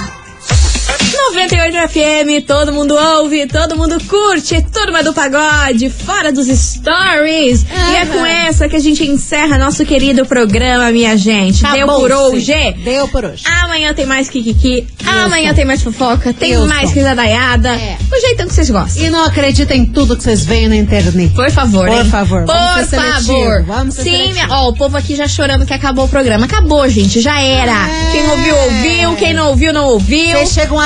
98 1.49 1.89
FM, 1.89 2.47
todo 2.47 2.71
mundo 2.71 2.95
ouve, 2.95 3.47
todo 3.47 3.75
mundo 3.75 3.97
curte, 4.05 4.61
turma 4.71 5.03
do 5.03 5.15
pagode, 5.15 5.89
fora 5.89 6.31
dos 6.31 6.47
stories. 6.49 7.65
E 7.65 7.97
é 7.97 8.05
com 8.05 8.27
essa 8.27 8.69
que 8.69 8.77
a 8.77 8.79
gente 8.79 9.03
encerra 9.05 9.57
nosso 9.57 9.85
querido 9.87 10.27
programa, 10.27 10.91
minha 10.91 11.17
gente. 11.17 11.63
Deu 11.73 11.87
por 11.87 12.13
hoje. 12.13 12.53
Deu 12.85 13.09
por 13.09 13.25
hoje. 13.25 13.43
Amanhã 13.63 13.95
tem 13.95 14.05
mais 14.05 14.29
Kikiki. 14.29 14.87
Amanhã 15.07 15.55
tem 15.55 15.65
mais 15.65 15.83
fofoca. 15.83 16.35
Tem 16.35 16.53
Wilson. 16.57 16.67
mais 16.67 16.93
risadaiada. 16.93 17.71
É. 17.71 17.97
O 18.13 18.21
jeitão 18.21 18.47
que 18.47 18.55
vocês 18.55 18.69
gostam. 18.69 19.03
E 19.03 19.09
não 19.09 19.25
acredita 19.25 19.75
em 19.75 19.87
tudo 19.87 20.17
que 20.19 20.23
vocês 20.23 20.45
veem 20.45 20.69
na 20.69 20.77
internet. 20.77 21.35
Por 21.35 21.51
favor, 21.51 21.89
Por 21.89 21.97
hein? 21.97 22.05
favor, 22.11 22.45
Por 22.45 22.55
vamos 22.55 22.91
favor. 22.91 23.63
vamos 23.65 23.95
ser 23.95 24.03
Sim, 24.03 24.33
minha, 24.33 24.47
ó, 24.51 24.69
o 24.69 24.75
povo 24.75 24.97
aqui 24.97 25.17
já 25.17 25.27
chorando 25.27 25.65
que 25.65 25.73
acabou 25.73 26.05
o 26.05 26.09
programa. 26.09 26.45
Acabou, 26.45 26.87
gente, 26.89 27.21
já 27.21 27.41
era. 27.41 27.73
É. 27.89 28.13
Quem 28.13 28.29
ouviu, 28.29 28.57
ouviu. 28.57 29.17
Quem 29.17 29.33
não 29.33 29.49
ouviu, 29.49 29.73
não 29.73 29.87
ouviu. 29.87 30.37
Vocês 30.37 30.53
chegam 30.53 30.79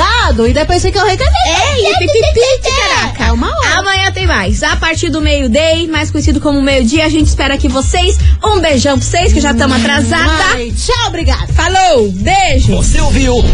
atrasado 0.00 0.46
e 0.46 0.52
depois 0.52 0.82
ficam 0.82 1.06
reclamando. 1.06 1.36
É, 1.46 1.80
e 1.80 1.98
pipipi, 1.98 2.40
caraca. 2.70 3.24
É 3.24 3.32
uma 3.32 3.48
hora. 3.48 3.78
Amanhã 3.78 4.10
tem 4.10 4.26
mais. 4.26 4.62
A 4.62 4.76
partir 4.76 5.10
do 5.10 5.20
meio-day, 5.20 5.86
mais 5.86 6.10
conhecido 6.10 6.40
como 6.40 6.60
meio-dia, 6.62 7.04
a 7.04 7.08
gente 7.08 7.26
espera 7.28 7.54
aqui 7.54 7.68
vocês. 7.68 8.18
Um 8.42 8.60
beijão 8.60 8.98
pra 8.98 9.06
vocês, 9.06 9.32
que 9.32 9.40
já 9.40 9.52
estamos 9.52 9.76
atrasadas. 9.76 10.52
Ai, 10.54 10.72
tchau, 10.72 11.08
obrigada. 11.08 11.46
Falou, 11.52 12.10
beijo. 12.12 12.74
Você 12.76 13.00
ouviu? 13.00 13.36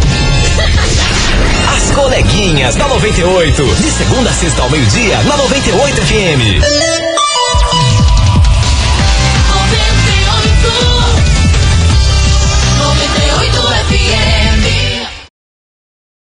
As 1.76 1.90
coleguinhas 1.94 2.76
da 2.76 2.88
98. 2.88 3.64
De 3.64 3.90
segunda 3.90 4.30
a 4.30 4.32
sexta 4.32 4.62
ao 4.62 4.70
meio-dia, 4.70 5.18
na 5.24 5.36
98 5.36 6.02
FM. 6.02 7.25